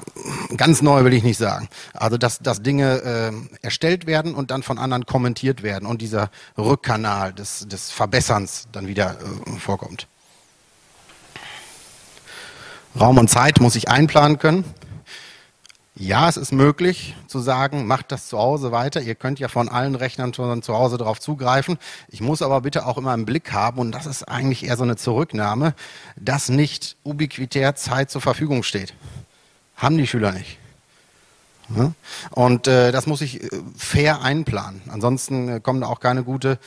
ganz 0.55 0.81
neu 0.81 1.03
will 1.03 1.13
ich 1.13 1.23
nicht 1.23 1.37
sagen. 1.37 1.67
Also, 1.93 2.17
dass, 2.17 2.39
dass 2.39 2.61
Dinge 2.61 3.01
äh, 3.01 3.31
erstellt 3.61 4.05
werden 4.05 4.33
und 4.33 4.51
dann 4.51 4.63
von 4.63 4.77
anderen 4.77 5.05
kommentiert 5.05 5.63
werden 5.63 5.85
und 5.85 6.01
dieser 6.01 6.29
Rückkanal 6.57 7.33
des, 7.33 7.67
des 7.67 7.91
Verbesserns 7.91 8.67
dann 8.71 8.87
wieder 8.87 9.17
äh, 9.19 9.59
vorkommt. 9.59 10.07
Raum 12.97 13.17
und 13.17 13.29
Zeit 13.29 13.59
muss 13.59 13.75
ich 13.75 13.89
einplanen 13.89 14.39
können. 14.39 14.63
Ja, 15.97 16.27
es 16.27 16.35
ist 16.35 16.51
möglich 16.51 17.15
zu 17.27 17.39
sagen, 17.39 17.87
macht 17.87 18.11
das 18.11 18.27
zu 18.27 18.37
Hause 18.37 18.73
weiter. 18.73 19.01
Ihr 19.01 19.15
könnt 19.15 19.39
ja 19.39 19.47
von 19.47 19.69
allen 19.69 19.95
Rechnern 19.95 20.33
schon 20.33 20.61
zu 20.61 20.75
Hause 20.75 20.97
darauf 20.97 21.21
zugreifen. 21.21 21.77
Ich 22.09 22.19
muss 22.19 22.41
aber 22.41 22.59
bitte 22.59 22.85
auch 22.85 22.97
immer 22.97 23.13
im 23.13 23.23
Blick 23.23 23.53
haben, 23.53 23.79
und 23.79 23.93
das 23.93 24.05
ist 24.05 24.23
eigentlich 24.23 24.65
eher 24.65 24.75
so 24.75 24.83
eine 24.83 24.97
Zurücknahme, 24.97 25.73
dass 26.17 26.49
nicht 26.49 26.97
ubiquitär 27.05 27.75
Zeit 27.75 28.11
zur 28.11 28.19
Verfügung 28.19 28.63
steht. 28.63 28.93
Haben 29.77 29.97
die 29.97 30.05
Schüler 30.05 30.33
nicht. 30.33 30.57
Ja? 31.73 31.93
Und 32.31 32.67
äh, 32.67 32.91
das 32.91 33.07
muss 33.07 33.21
ich 33.21 33.41
äh, 33.41 33.49
fair 33.77 34.21
einplanen. 34.21 34.81
Ansonsten 34.89 35.47
äh, 35.47 35.59
kommen 35.61 35.79
da 35.79 35.87
auch 35.87 36.01
keine 36.01 36.23
gute, 36.23 36.59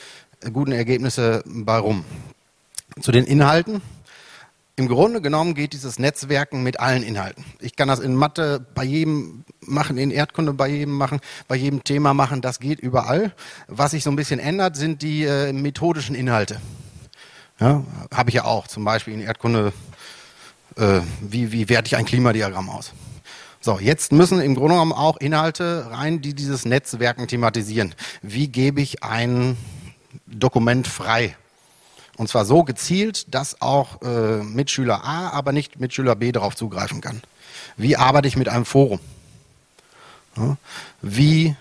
guten 0.51 0.71
Ergebnisse 0.71 1.43
bei 1.45 1.77
rum. 1.77 2.03
Zu 2.99 3.11
den 3.11 3.25
Inhalten. 3.25 3.83
Im 4.79 4.87
Grunde 4.87 5.19
genommen 5.19 5.55
geht 5.55 5.73
dieses 5.73 5.99
Netzwerken 5.99 6.63
mit 6.63 6.79
allen 6.79 7.03
Inhalten. 7.03 7.43
Ich 7.59 7.75
kann 7.75 7.89
das 7.89 7.99
in 7.99 8.15
Mathe 8.15 8.65
bei 8.75 8.85
jedem 8.85 9.43
machen, 9.59 9.97
in 9.97 10.09
Erdkunde 10.09 10.53
bei 10.53 10.69
jedem 10.69 10.93
machen, 10.93 11.19
bei 11.49 11.57
jedem 11.57 11.83
Thema 11.83 12.13
machen. 12.13 12.39
Das 12.39 12.61
geht 12.61 12.79
überall. 12.79 13.33
Was 13.67 13.91
sich 13.91 14.05
so 14.05 14.09
ein 14.09 14.15
bisschen 14.15 14.39
ändert, 14.39 14.77
sind 14.77 15.01
die 15.01 15.25
äh, 15.25 15.51
methodischen 15.51 16.15
Inhalte. 16.15 16.61
Ja, 17.59 17.83
Habe 18.13 18.29
ich 18.29 18.35
ja 18.35 18.45
auch. 18.45 18.67
Zum 18.67 18.85
Beispiel 18.85 19.15
in 19.15 19.19
Erdkunde 19.19 19.73
äh, 20.77 21.01
wie, 21.19 21.51
wie 21.51 21.67
werte 21.67 21.87
ich 21.87 21.97
ein 21.97 22.05
Klimadiagramm 22.05 22.69
aus. 22.69 22.93
So, 23.59 23.79
jetzt 23.79 24.13
müssen 24.13 24.39
im 24.39 24.55
Grunde 24.55 24.75
genommen 24.75 24.93
auch 24.93 25.17
Inhalte 25.17 25.87
rein, 25.91 26.21
die 26.21 26.33
dieses 26.33 26.63
Netzwerken 26.63 27.27
thematisieren. 27.27 27.95
Wie 28.21 28.47
gebe 28.47 28.79
ich 28.79 29.03
ein 29.03 29.57
Dokument 30.25 30.87
frei? 30.87 31.35
Und 32.19 32.27
zwar 32.27 32.43
so 32.43 32.65
gezielt, 32.65 33.33
dass 33.33 33.61
auch 33.61 34.01
äh, 34.01 34.43
Mitschüler 34.43 35.05
A, 35.05 35.29
aber 35.29 35.53
nicht 35.53 35.79
Mitschüler 35.79 36.17
B 36.17 36.33
darauf 36.33 36.53
zugreifen 36.53 36.99
kann. 36.99 37.21
Wie 37.77 37.95
arbeite 37.95 38.27
ich 38.27 38.35
mit 38.35 38.49
einem 38.49 38.65
Forum? 38.65 38.99
Ja, 40.35 40.57
wie 41.01 41.55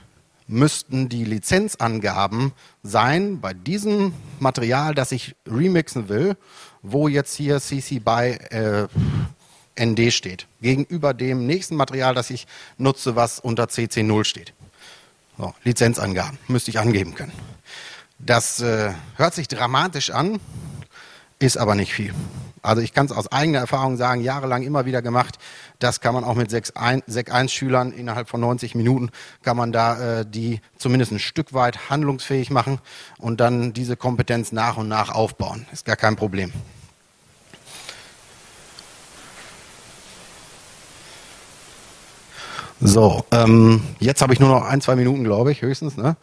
müssten 0.49 1.09
die 1.09 1.25
Lizenzangaben 1.25 2.51
sein 2.83 3.41
bei 3.41 3.55
diesem 3.55 4.15
Material, 4.41 4.97
das 4.97 5.13
ich 5.13 5.37
remixen 5.47 6.09
will, 6.09 6.37
wo 6.83 7.07
jetzt 7.07 7.37
hier 7.37 7.61
CC 7.61 8.01
BY 8.01 8.39
äh, 8.51 8.89
ND 9.81 10.13
steht, 10.13 10.49
gegenüber 10.61 11.15
dem 11.15 11.47
nächsten 11.47 11.77
Material, 11.77 12.17
das 12.17 12.31
ich 12.31 12.49
nutze, 12.79 13.15
was 13.15 13.39
unter 13.39 13.67
CC0 13.67 14.25
steht. 14.25 14.53
So, 15.39 15.55
Lizenzangaben 15.63 16.37
müsste 16.49 16.73
ich 16.73 16.81
angeben 16.81 17.15
können. 17.15 17.33
Das 18.19 18.61
äh, 18.61 18.93
hört 19.17 19.35
sich 19.35 19.49
dramatisch 19.49 20.11
an, 20.11 20.41
ist 21.39 21.57
aber 21.57 21.75
nicht 21.75 21.93
viel. 21.95 22.13
Also 22.63 22.83
ich 22.83 22.93
kann 22.93 23.07
es 23.07 23.13
aus 23.13 23.31
eigener 23.31 23.61
Erfahrung 23.61 23.97
sagen, 23.97 24.21
jahrelang 24.21 24.63
immer 24.63 24.85
wieder 24.85 25.03
gemacht. 25.03 25.39
Das 25.79 26.01
kann 26.01 26.15
man 26.15 26.25
auch 26.25 26.35
mit 26.35 26.51
6-1-Schülern 26.51 27.93
innerhalb 27.93 28.29
von 28.29 28.41
90 28.41 28.75
Minuten, 28.75 29.11
kann 29.43 29.57
man 29.57 29.73
da 29.73 30.21
äh, 30.21 30.27
die 30.27 30.61
zumindest 30.77 31.13
ein 31.13 31.21
Stück 31.21 31.55
weit 31.55 31.91
handlungsfähig 31.91 32.51
machen 32.51 32.81
und 33.19 33.41
dann 33.41 33.73
diese 33.73 33.97
Kompetenz 33.97 34.51
nach 34.53 34.77
und 34.77 34.89
nach 34.89 35.15
aufbauen. 35.15 35.67
Ist 35.73 35.85
gar 35.85 35.97
kein 35.97 36.17
Problem. 36.17 36.53
So, 42.81 43.25
ähm, 43.33 43.83
jetzt 43.99 44.23
habe 44.23 44.33
ich 44.33 44.41
nur 44.41 44.49
noch 44.49 44.65
ein, 44.65 44.81
zwei 44.81 44.95
Minuten, 44.95 45.25
glaube 45.25 45.51
ich, 45.51 45.63
höchstens. 45.63 45.97
Ne? 45.97 46.17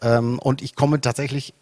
Ähm, 0.00 0.38
und 0.38 0.62
ich 0.62 0.74
komme 0.74 1.00
tatsächlich 1.00 1.54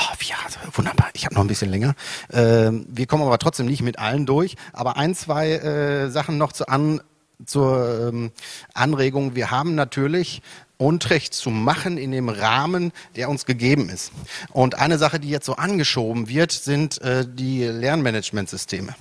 Oh, 0.00 0.14
ja, 0.20 0.36
wunderbar. 0.74 1.08
Ich 1.14 1.24
habe 1.24 1.34
noch 1.34 1.42
ein 1.42 1.48
bisschen 1.48 1.70
länger. 1.70 1.96
Ähm, 2.32 2.86
wir 2.88 3.06
kommen 3.06 3.24
aber 3.24 3.38
trotzdem 3.38 3.66
nicht 3.66 3.82
mit 3.82 3.98
allen 3.98 4.26
durch. 4.26 4.54
Aber 4.72 4.96
ein, 4.96 5.12
zwei 5.16 5.54
äh, 5.54 6.08
Sachen 6.08 6.38
noch 6.38 6.52
zu 6.52 6.68
an, 6.68 7.00
zur 7.44 8.08
ähm, 8.08 8.30
Anregung. 8.74 9.34
Wir 9.34 9.50
haben 9.50 9.74
natürlich 9.74 10.40
Unrecht 10.76 11.34
zu 11.34 11.50
machen 11.50 11.98
in 11.98 12.12
dem 12.12 12.28
Rahmen, 12.28 12.92
der 13.16 13.28
uns 13.28 13.44
gegeben 13.44 13.88
ist. 13.88 14.12
Und 14.52 14.76
eine 14.76 14.98
Sache, 14.98 15.18
die 15.18 15.30
jetzt 15.30 15.46
so 15.46 15.56
angeschoben 15.56 16.28
wird, 16.28 16.52
sind 16.52 17.00
äh, 17.02 17.26
die 17.28 17.64
Lernmanagementsysteme 17.64 18.94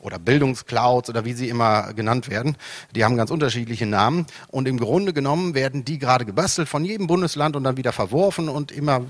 oder 0.00 0.18
Bildungsclouds 0.18 1.10
oder 1.10 1.24
wie 1.24 1.32
sie 1.32 1.48
immer 1.48 1.92
genannt 1.92 2.28
werden. 2.28 2.56
Die 2.94 3.04
haben 3.04 3.16
ganz 3.16 3.30
unterschiedliche 3.30 3.86
Namen 3.86 4.26
und 4.48 4.66
im 4.66 4.78
Grunde 4.78 5.12
genommen 5.12 5.54
werden 5.54 5.84
die 5.84 5.98
gerade 5.98 6.24
gebastelt 6.24 6.68
von 6.68 6.84
jedem 6.84 7.06
Bundesland 7.06 7.56
und 7.56 7.64
dann 7.64 7.76
wieder 7.76 7.92
verworfen 7.92 8.48
und 8.48 8.72
immer, 8.72 9.02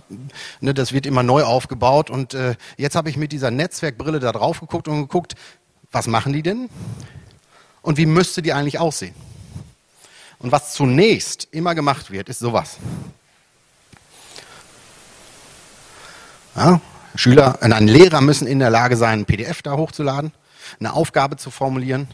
ne, 0.61 0.75
das 0.75 0.93
wird 0.93 1.07
immer 1.07 1.23
neu 1.23 1.45
aufgebaut 1.45 2.11
und 2.11 2.35
äh, 2.35 2.57
jetzt 2.77 2.97
habe 2.97 3.09
ich 3.09 3.17
mit 3.17 3.33
dieser 3.33 3.51
Netzwerkbrille 3.51 4.21
da 4.21 4.33
drauf 4.33 4.61
geguckt 4.61 4.89
und 4.89 5.01
geguckt, 5.01 5.35
was 5.93 6.07
machen 6.07 6.33
die 6.33 6.43
denn 6.43 6.69
und 7.83 7.97
wie 7.97 8.07
müsste 8.07 8.43
die 8.43 8.53
eigentlich 8.53 8.79
aussehen? 8.79 9.15
Und 10.39 10.53
was 10.53 10.73
zunächst 10.73 11.49
immer 11.51 11.75
gemacht 11.75 12.11
wird, 12.11 12.31
ist 12.31 12.39
sowas. 12.39 12.79
Ja, 16.57 16.81
Schüler, 17.15 17.59
ein 17.61 17.89
Lehrer 17.89 18.23
müssen 18.23 18.47
in 18.47 18.59
der 18.59 18.71
Lage 18.71 18.97
sein, 18.97 19.21
ein 19.21 19.25
PDF 19.27 19.63
da 19.63 19.77
hochzuladen 19.77 20.33
eine 20.79 20.93
Aufgabe 20.93 21.37
zu 21.37 21.51
formulieren, 21.51 22.09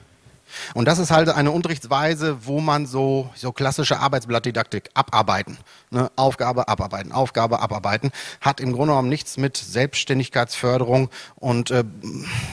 Und 0.74 0.86
das 0.86 0.98
ist 0.98 1.10
halt 1.10 1.28
eine 1.28 1.50
Unterrichtsweise, 1.50 2.46
wo 2.46 2.60
man 2.60 2.86
so, 2.86 3.30
so 3.34 3.52
klassische 3.52 3.98
Arbeitsblattdidaktik 3.98 4.90
abarbeiten. 4.94 5.58
Ne? 5.90 6.10
Aufgabe, 6.16 6.68
abarbeiten, 6.68 7.12
Aufgabe, 7.12 7.60
abarbeiten. 7.60 8.12
Hat 8.40 8.60
im 8.60 8.72
Grunde 8.72 8.92
genommen 8.92 9.08
nichts 9.08 9.36
mit 9.36 9.56
Selbstständigkeitsförderung 9.56 11.10
und 11.36 11.70
äh, 11.70 11.84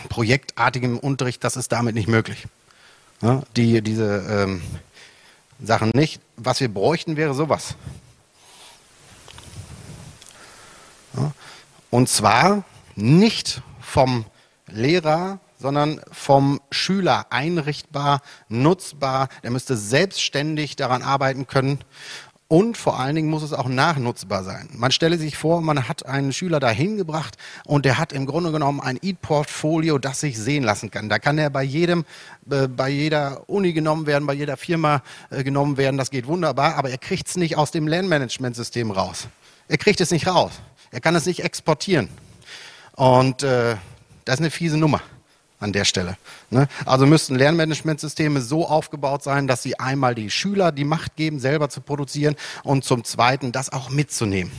projektartigem 0.10 0.98
Unterricht, 0.98 1.44
das 1.44 1.56
ist 1.56 1.72
damit 1.72 1.96
nicht 1.96 2.08
möglich. 2.08 2.48
Ne? 3.22 3.44
Die, 3.56 3.82
diese 3.82 4.26
ähm, 4.30 4.62
Sachen 5.62 5.92
nicht. 5.94 6.22
Was 6.36 6.60
wir 6.60 6.74
bräuchten, 6.74 7.16
wäre 7.16 7.34
sowas. 7.34 7.76
Ja? 11.16 11.32
Und 11.92 12.10
zwar 12.10 12.64
nicht 12.96 13.62
vom 13.80 14.26
Lehrer 14.68 15.40
sondern 15.64 16.02
vom 16.12 16.60
Schüler 16.72 17.28
einrichtbar, 17.30 18.22
nutzbar. 18.50 19.30
Der 19.44 19.50
müsste 19.50 19.78
selbstständig 19.78 20.76
daran 20.76 21.02
arbeiten 21.02 21.48
können. 21.48 21.80
Und 22.50 22.78
vor 22.78 23.00
allen 23.00 23.16
Dingen 23.16 23.30
muss 23.30 23.44
es 23.44 23.54
auch 23.54 23.70
nachnutzbar 23.70 24.44
sein. 24.44 24.68
Man 24.74 24.92
stelle 24.92 25.18
sich 25.18 25.38
vor, 25.38 25.62
man 25.62 25.88
hat 25.88 26.06
einen 26.06 26.34
Schüler 26.34 26.60
dahin 26.60 26.98
gebracht 26.98 27.38
und 27.66 27.86
der 27.86 27.98
hat 27.98 28.12
im 28.12 28.26
Grunde 28.26 28.52
genommen 28.52 28.82
ein 28.82 29.00
E-Portfolio, 29.02 29.98
das 29.98 30.20
sich 30.20 30.38
sehen 30.38 30.64
lassen 30.64 30.92
kann. 30.92 31.08
Da 31.08 31.18
kann 31.18 31.38
er 31.38 31.50
bei 31.50 31.64
jedem, 31.64 32.04
äh, 32.52 32.68
bei 32.68 32.90
jeder 32.90 33.50
Uni 33.50 33.72
genommen 33.72 34.06
werden, 34.06 34.28
bei 34.28 34.34
jeder 34.34 34.58
Firma 34.58 35.02
äh, 35.30 35.44
genommen 35.46 35.78
werden. 35.78 35.98
Das 35.98 36.12
geht 36.12 36.28
wunderbar, 36.28 36.76
aber 36.76 36.90
er 36.90 36.98
kriegt 36.98 37.30
es 37.30 37.38
nicht 37.38 37.56
aus 37.58 37.72
dem 37.72 37.88
Lernmanagementsystem 37.88 38.92
raus. 38.92 39.30
Er 39.70 39.78
kriegt 39.78 40.02
es 40.02 40.12
nicht 40.12 40.28
raus. 40.28 40.52
Er 40.92 41.00
kann 41.00 41.16
es 41.16 41.26
nicht 41.26 41.40
exportieren. 41.40 42.10
Und 42.98 43.44
äh, 43.44 43.78
das 44.26 44.36
ist 44.36 44.42
eine 44.42 44.52
fiese 44.52 44.78
Nummer 44.78 45.02
an 45.64 45.74
der 45.74 45.86
Stelle. 45.86 46.18
Ne? 46.50 46.68
Also 46.86 47.06
müssten 47.06 47.36
Lernmanagementsysteme 47.36 48.42
so 48.42 48.68
aufgebaut 48.68 49.24
sein, 49.24 49.48
dass 49.48 49.64
sie 49.64 49.80
einmal 49.80 50.14
die 50.14 50.30
Schüler 50.30 50.72
die 50.72 50.84
Macht 50.84 51.16
geben, 51.16 51.40
selber 51.40 51.70
zu 51.70 51.82
produzieren 51.82 52.36
und 52.64 52.84
zum 52.84 53.04
Zweiten 53.04 53.52
das 53.52 53.72
auch 53.72 53.90
mitzunehmen. 53.90 54.52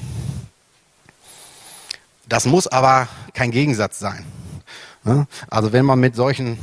Das 2.26 2.46
muss 2.46 2.66
aber 2.66 3.08
kein 3.34 3.50
Gegensatz 3.50 3.98
sein. 3.98 4.24
Ne? 5.04 5.26
Also 5.48 5.72
wenn 5.72 5.84
man 5.84 6.00
mit 6.00 6.16
solchen 6.16 6.58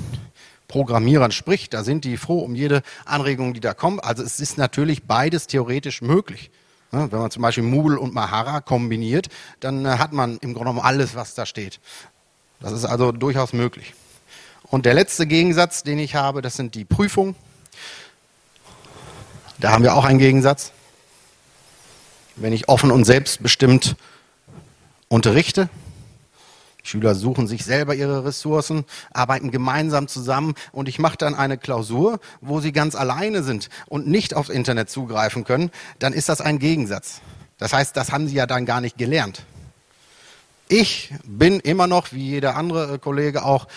Programmierern 0.67 1.31
spricht, 1.31 1.73
da 1.73 1.83
sind 1.83 2.03
die 2.03 2.17
froh 2.17 2.39
um 2.39 2.55
jede 2.55 2.81
Anregung, 3.05 3.53
die 3.53 3.59
da 3.59 3.73
kommt. 3.73 4.03
Also 4.03 4.23
es 4.23 4.39
ist 4.39 4.57
natürlich 4.57 5.03
beides 5.03 5.45
theoretisch 5.47 6.01
möglich. 6.01 6.49
Ne? 6.91 7.11
Wenn 7.11 7.19
man 7.19 7.31
zum 7.31 7.43
Beispiel 7.43 7.63
Moodle 7.63 7.99
und 7.99 8.13
Mahara 8.13 8.61
kombiniert, 8.61 9.27
dann 9.59 9.85
äh, 9.85 9.89
hat 9.89 10.13
man 10.13 10.37
im 10.37 10.53
Grunde 10.53 10.71
genommen 10.71 10.79
alles, 10.79 11.13
was 11.13 11.35
da 11.35 11.45
steht. 11.45 11.79
Das 12.59 12.71
ist 12.71 12.85
also 12.85 13.11
durchaus 13.11 13.53
möglich. 13.53 13.93
Und 14.71 14.85
der 14.85 14.93
letzte 14.93 15.27
Gegensatz, 15.27 15.83
den 15.83 15.99
ich 15.99 16.15
habe, 16.15 16.41
das 16.41 16.55
sind 16.55 16.75
die 16.75 16.85
Prüfungen. 16.85 17.35
Da 19.59 19.71
haben 19.71 19.83
wir 19.83 19.95
auch 19.95 20.05
einen 20.05 20.17
Gegensatz. 20.17 20.71
Wenn 22.37 22.53
ich 22.53 22.69
offen 22.69 22.89
und 22.89 23.03
selbstbestimmt 23.03 23.97
unterrichte, 25.09 25.69
Schüler 26.83 27.15
suchen 27.15 27.47
sich 27.47 27.65
selber 27.65 27.95
ihre 27.95 28.23
Ressourcen, 28.23 28.85
arbeiten 29.11 29.51
gemeinsam 29.51 30.07
zusammen 30.07 30.55
und 30.71 30.87
ich 30.87 30.99
mache 30.99 31.17
dann 31.17 31.35
eine 31.35 31.57
Klausur, 31.57 32.21
wo 32.39 32.61
sie 32.61 32.71
ganz 32.71 32.95
alleine 32.95 33.43
sind 33.43 33.67
und 33.87 34.07
nicht 34.07 34.33
aufs 34.33 34.49
Internet 34.49 34.89
zugreifen 34.89 35.43
können, 35.43 35.69
dann 35.99 36.13
ist 36.13 36.29
das 36.29 36.39
ein 36.39 36.59
Gegensatz. 36.59 37.19
Das 37.57 37.73
heißt, 37.73 37.95
das 37.97 38.13
haben 38.13 38.29
sie 38.29 38.35
ja 38.35 38.47
dann 38.47 38.65
gar 38.65 38.79
nicht 38.79 38.97
gelernt. 38.97 39.43
Ich 40.73 41.13
bin 41.25 41.59
immer 41.59 41.85
noch, 41.85 42.13
wie 42.13 42.29
jeder 42.29 42.55
andere 42.55 42.97
Kollege 42.97 43.43
auch, 43.43 43.67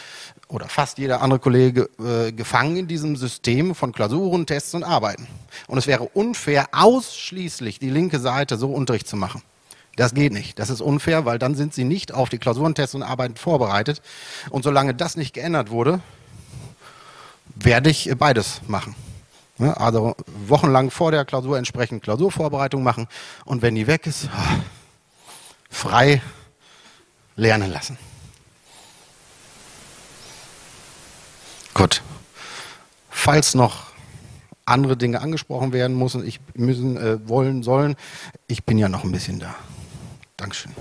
oder 0.54 0.68
fast 0.68 0.98
jeder 0.98 1.20
andere 1.20 1.40
Kollege 1.40 1.90
äh, 1.98 2.30
gefangen 2.30 2.76
in 2.76 2.86
diesem 2.86 3.16
System 3.16 3.74
von 3.74 3.90
Klausuren, 3.90 4.46
Tests 4.46 4.72
und 4.74 4.84
Arbeiten. 4.84 5.26
Und 5.66 5.78
es 5.78 5.88
wäre 5.88 6.04
unfair, 6.04 6.68
ausschließlich 6.70 7.80
die 7.80 7.90
linke 7.90 8.20
Seite 8.20 8.56
so 8.56 8.68
Unterricht 8.68 9.08
zu 9.08 9.16
machen. 9.16 9.42
Das 9.96 10.14
geht 10.14 10.32
nicht. 10.32 10.60
Das 10.60 10.70
ist 10.70 10.80
unfair, 10.80 11.24
weil 11.24 11.40
dann 11.40 11.56
sind 11.56 11.74
sie 11.74 11.82
nicht 11.82 12.14
auf 12.14 12.28
die 12.28 12.38
Klausuren, 12.38 12.76
Tests 12.76 12.94
und 12.94 13.02
Arbeiten 13.02 13.34
vorbereitet. 13.34 14.00
Und 14.50 14.62
solange 14.62 14.94
das 14.94 15.16
nicht 15.16 15.34
geändert 15.34 15.70
wurde, 15.70 16.00
werde 17.56 17.90
ich 17.90 18.12
beides 18.16 18.60
machen. 18.68 18.94
Also 19.58 20.14
wochenlang 20.46 20.90
vor 20.90 21.10
der 21.10 21.24
Klausur 21.24 21.58
entsprechend 21.58 22.02
Klausurvorbereitung 22.02 22.82
machen 22.82 23.08
und 23.44 23.62
wenn 23.62 23.74
die 23.74 23.86
weg 23.86 24.06
ist, 24.06 24.28
frei 25.70 26.22
lernen 27.36 27.72
lassen. 27.72 27.98
Gut. 31.74 32.02
Falls 33.10 33.54
noch 33.54 33.86
andere 34.64 34.96
Dinge 34.96 35.20
angesprochen 35.20 35.72
werden 35.72 35.98
müssen, 35.98 36.26
ich 36.26 36.40
müssen, 36.54 36.96
äh, 36.96 37.28
wollen, 37.28 37.62
sollen, 37.62 37.96
ich 38.46 38.64
bin 38.64 38.78
ja 38.78 38.88
noch 38.88 39.04
ein 39.04 39.12
bisschen 39.12 39.40
da. 39.40 39.54
Dankeschön. 40.36 40.72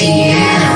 Yeah. 0.00 0.67